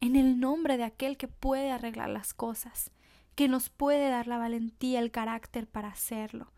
[0.00, 2.92] en el nombre de aquel que puede arreglar las cosas,
[3.34, 6.54] que nos puede dar la valentía, el carácter para hacerlo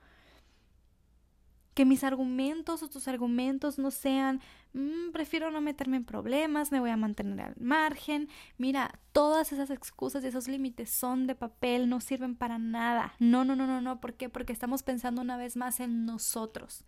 [1.76, 4.40] que mis argumentos o tus argumentos no sean,
[4.76, 8.28] mm, prefiero no meterme en problemas, me voy a mantener al margen.
[8.58, 13.14] Mira, todas esas excusas y esos límites son de papel, no sirven para nada.
[13.18, 14.00] No, no, no, no, no.
[14.00, 14.28] ¿Por qué?
[14.28, 16.84] Porque estamos pensando una vez más en nosotros.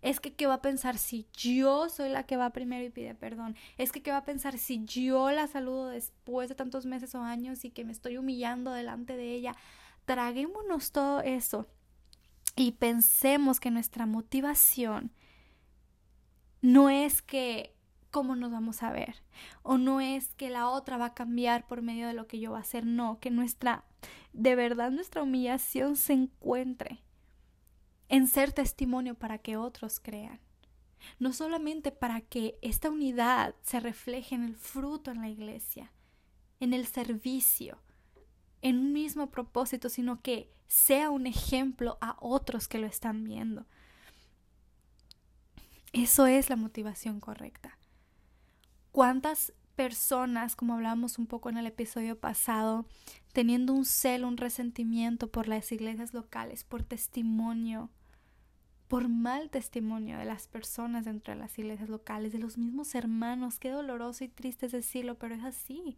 [0.00, 3.14] Es que, ¿qué va a pensar si yo soy la que va primero y pide
[3.14, 3.56] perdón?
[3.78, 7.22] Es que, ¿qué va a pensar si yo la saludo después de tantos meses o
[7.22, 9.56] años y que me estoy humillando delante de ella?
[10.04, 11.66] Traguémonos todo eso
[12.54, 15.12] y pensemos que nuestra motivación
[16.60, 17.74] no es que
[18.10, 19.22] cómo nos vamos a ver
[19.62, 22.52] o no es que la otra va a cambiar por medio de lo que yo
[22.52, 23.84] va a hacer, no, que nuestra
[24.32, 27.02] de verdad nuestra humillación se encuentre
[28.08, 30.40] en ser testimonio para que otros crean.
[31.18, 35.92] No solamente para que esta unidad se refleje en el fruto en la iglesia,
[36.60, 37.78] en el servicio,
[38.62, 43.66] en un mismo propósito, sino que sea un ejemplo a otros que lo están viendo.
[45.92, 47.78] Eso es la motivación correcta.
[48.92, 52.84] ¿Cuántas personas, como hablábamos un poco en el episodio pasado,
[53.32, 57.90] teniendo un celo, un resentimiento por las iglesias locales, por testimonio,
[58.88, 63.58] por mal testimonio de las personas dentro de las iglesias locales, de los mismos hermanos.
[63.58, 65.96] Qué doloroso y triste es decirlo, pero es así.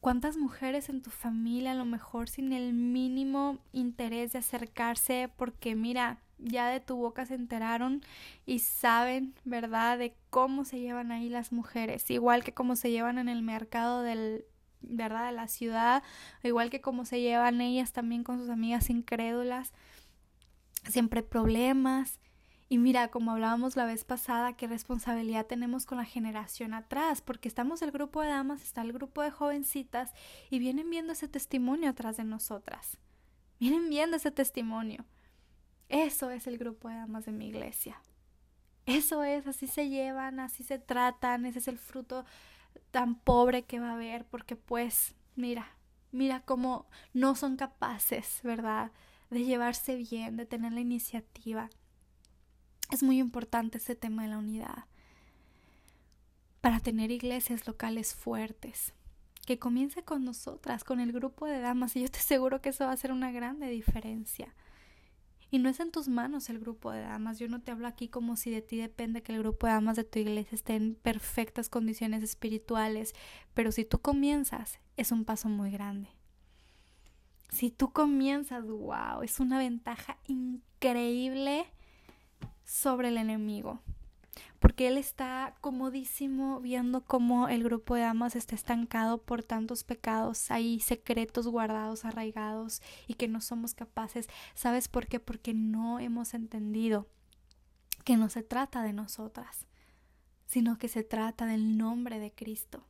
[0.00, 5.74] ¿Cuántas mujeres en tu familia a lo mejor sin el mínimo interés de acercarse porque
[5.74, 8.02] mira, ya de tu boca se enteraron
[8.44, 13.18] y saben, ¿verdad?, de cómo se llevan ahí las mujeres, igual que cómo se llevan
[13.18, 14.44] en el mercado del
[14.80, 15.26] ¿verdad?
[15.26, 16.02] de la ciudad,
[16.42, 19.72] igual que cómo se llevan ellas también con sus amigas incrédulas.
[20.88, 22.20] Siempre problemas,
[22.68, 27.48] y mira, como hablábamos la vez pasada, qué responsabilidad tenemos con la generación atrás, porque
[27.48, 30.12] estamos el grupo de damas, está el grupo de jovencitas
[30.50, 32.98] y vienen viendo ese testimonio atrás de nosotras.
[33.60, 35.04] Vienen viendo ese testimonio.
[35.88, 38.00] Eso es el grupo de damas de mi iglesia.
[38.86, 42.24] Eso es, así se llevan, así se tratan, ese es el fruto
[42.90, 45.76] tan pobre que va a haber, porque pues, mira,
[46.12, 48.92] mira cómo no son capaces, ¿verdad?
[49.30, 51.68] De llevarse bien, de tener la iniciativa.
[52.92, 54.84] Es muy importante ese tema de la unidad
[56.60, 58.92] para tener iglesias locales fuertes.
[59.46, 62.84] Que comience con nosotras, con el grupo de damas, y yo te aseguro que eso
[62.84, 64.52] va a hacer una grande diferencia.
[65.50, 67.38] Y no es en tus manos el grupo de damas.
[67.38, 69.96] Yo no te hablo aquí como si de ti depende que el grupo de damas
[69.96, 73.14] de tu iglesia esté en perfectas condiciones espirituales,
[73.54, 76.08] pero si tú comienzas, es un paso muy grande.
[77.50, 81.66] Si tú comienzas, wow, es una ventaja increíble
[82.64, 83.80] sobre el enemigo.
[84.58, 90.50] Porque él está comodísimo viendo cómo el grupo de damas está estancado por tantos pecados,
[90.50, 94.28] hay secretos guardados, arraigados y que no somos capaces.
[94.54, 95.20] ¿Sabes por qué?
[95.20, 97.08] Porque no hemos entendido
[98.04, 99.66] que no se trata de nosotras,
[100.46, 102.86] sino que se trata del nombre de Cristo,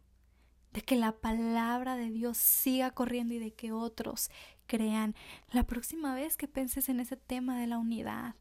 [0.73, 4.31] de que la palabra de Dios siga corriendo y de que otros
[4.67, 5.15] crean.
[5.51, 8.35] La próxima vez que penses en ese tema de la unidad,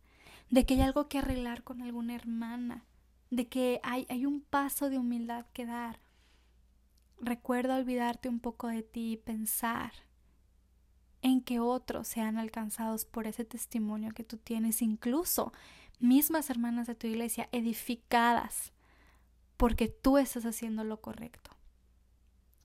[0.50, 2.84] de que hay algo que arreglar con alguna hermana,
[3.36, 6.00] de que hay, hay un paso de humildad que dar.
[7.20, 9.92] Recuerda olvidarte un poco de ti y pensar
[11.22, 15.54] en que otros sean alcanzados por ese testimonio que tú tienes, incluso
[16.00, 18.74] mismas hermanas de tu iglesia edificadas
[19.58, 21.52] porque tú estás haciendo lo correcto.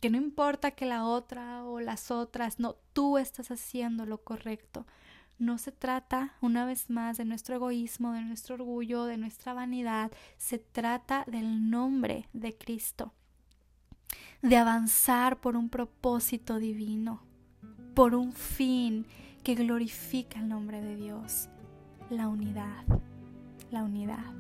[0.00, 4.86] Que no importa que la otra o las otras, no, tú estás haciendo lo correcto.
[5.40, 10.12] No se trata, una vez más, de nuestro egoísmo, de nuestro orgullo, de nuestra vanidad,
[10.36, 13.14] se trata del nombre de Cristo,
[14.42, 17.22] de avanzar por un propósito divino,
[17.94, 19.06] por un fin
[19.42, 21.48] que glorifica el nombre de Dios,
[22.10, 22.84] la unidad,
[23.70, 24.34] la unidad.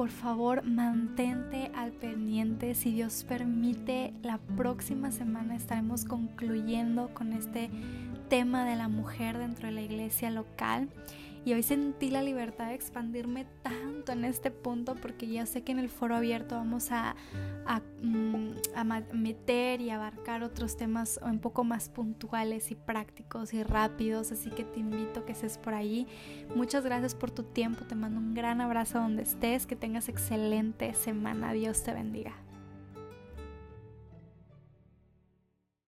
[0.00, 2.74] Por favor mantente al pendiente.
[2.74, 7.68] Si Dios permite, la próxima semana estaremos concluyendo con este
[8.30, 10.88] tema de la mujer dentro de la iglesia local.
[11.44, 15.72] Y hoy sentí la libertad de expandirme tanto en este punto porque ya sé que
[15.72, 17.16] en el foro abierto vamos a,
[17.66, 18.52] a, mm,
[19.14, 24.32] meter y abarcar otros temas un poco más puntuales y prácticos y rápidos.
[24.32, 26.06] Así que te invito a que estés por ahí.
[26.54, 27.84] Muchas gracias por tu tiempo.
[27.86, 29.66] Te mando un gran abrazo donde estés.
[29.66, 31.52] Que tengas excelente semana.
[31.52, 32.34] Dios te bendiga.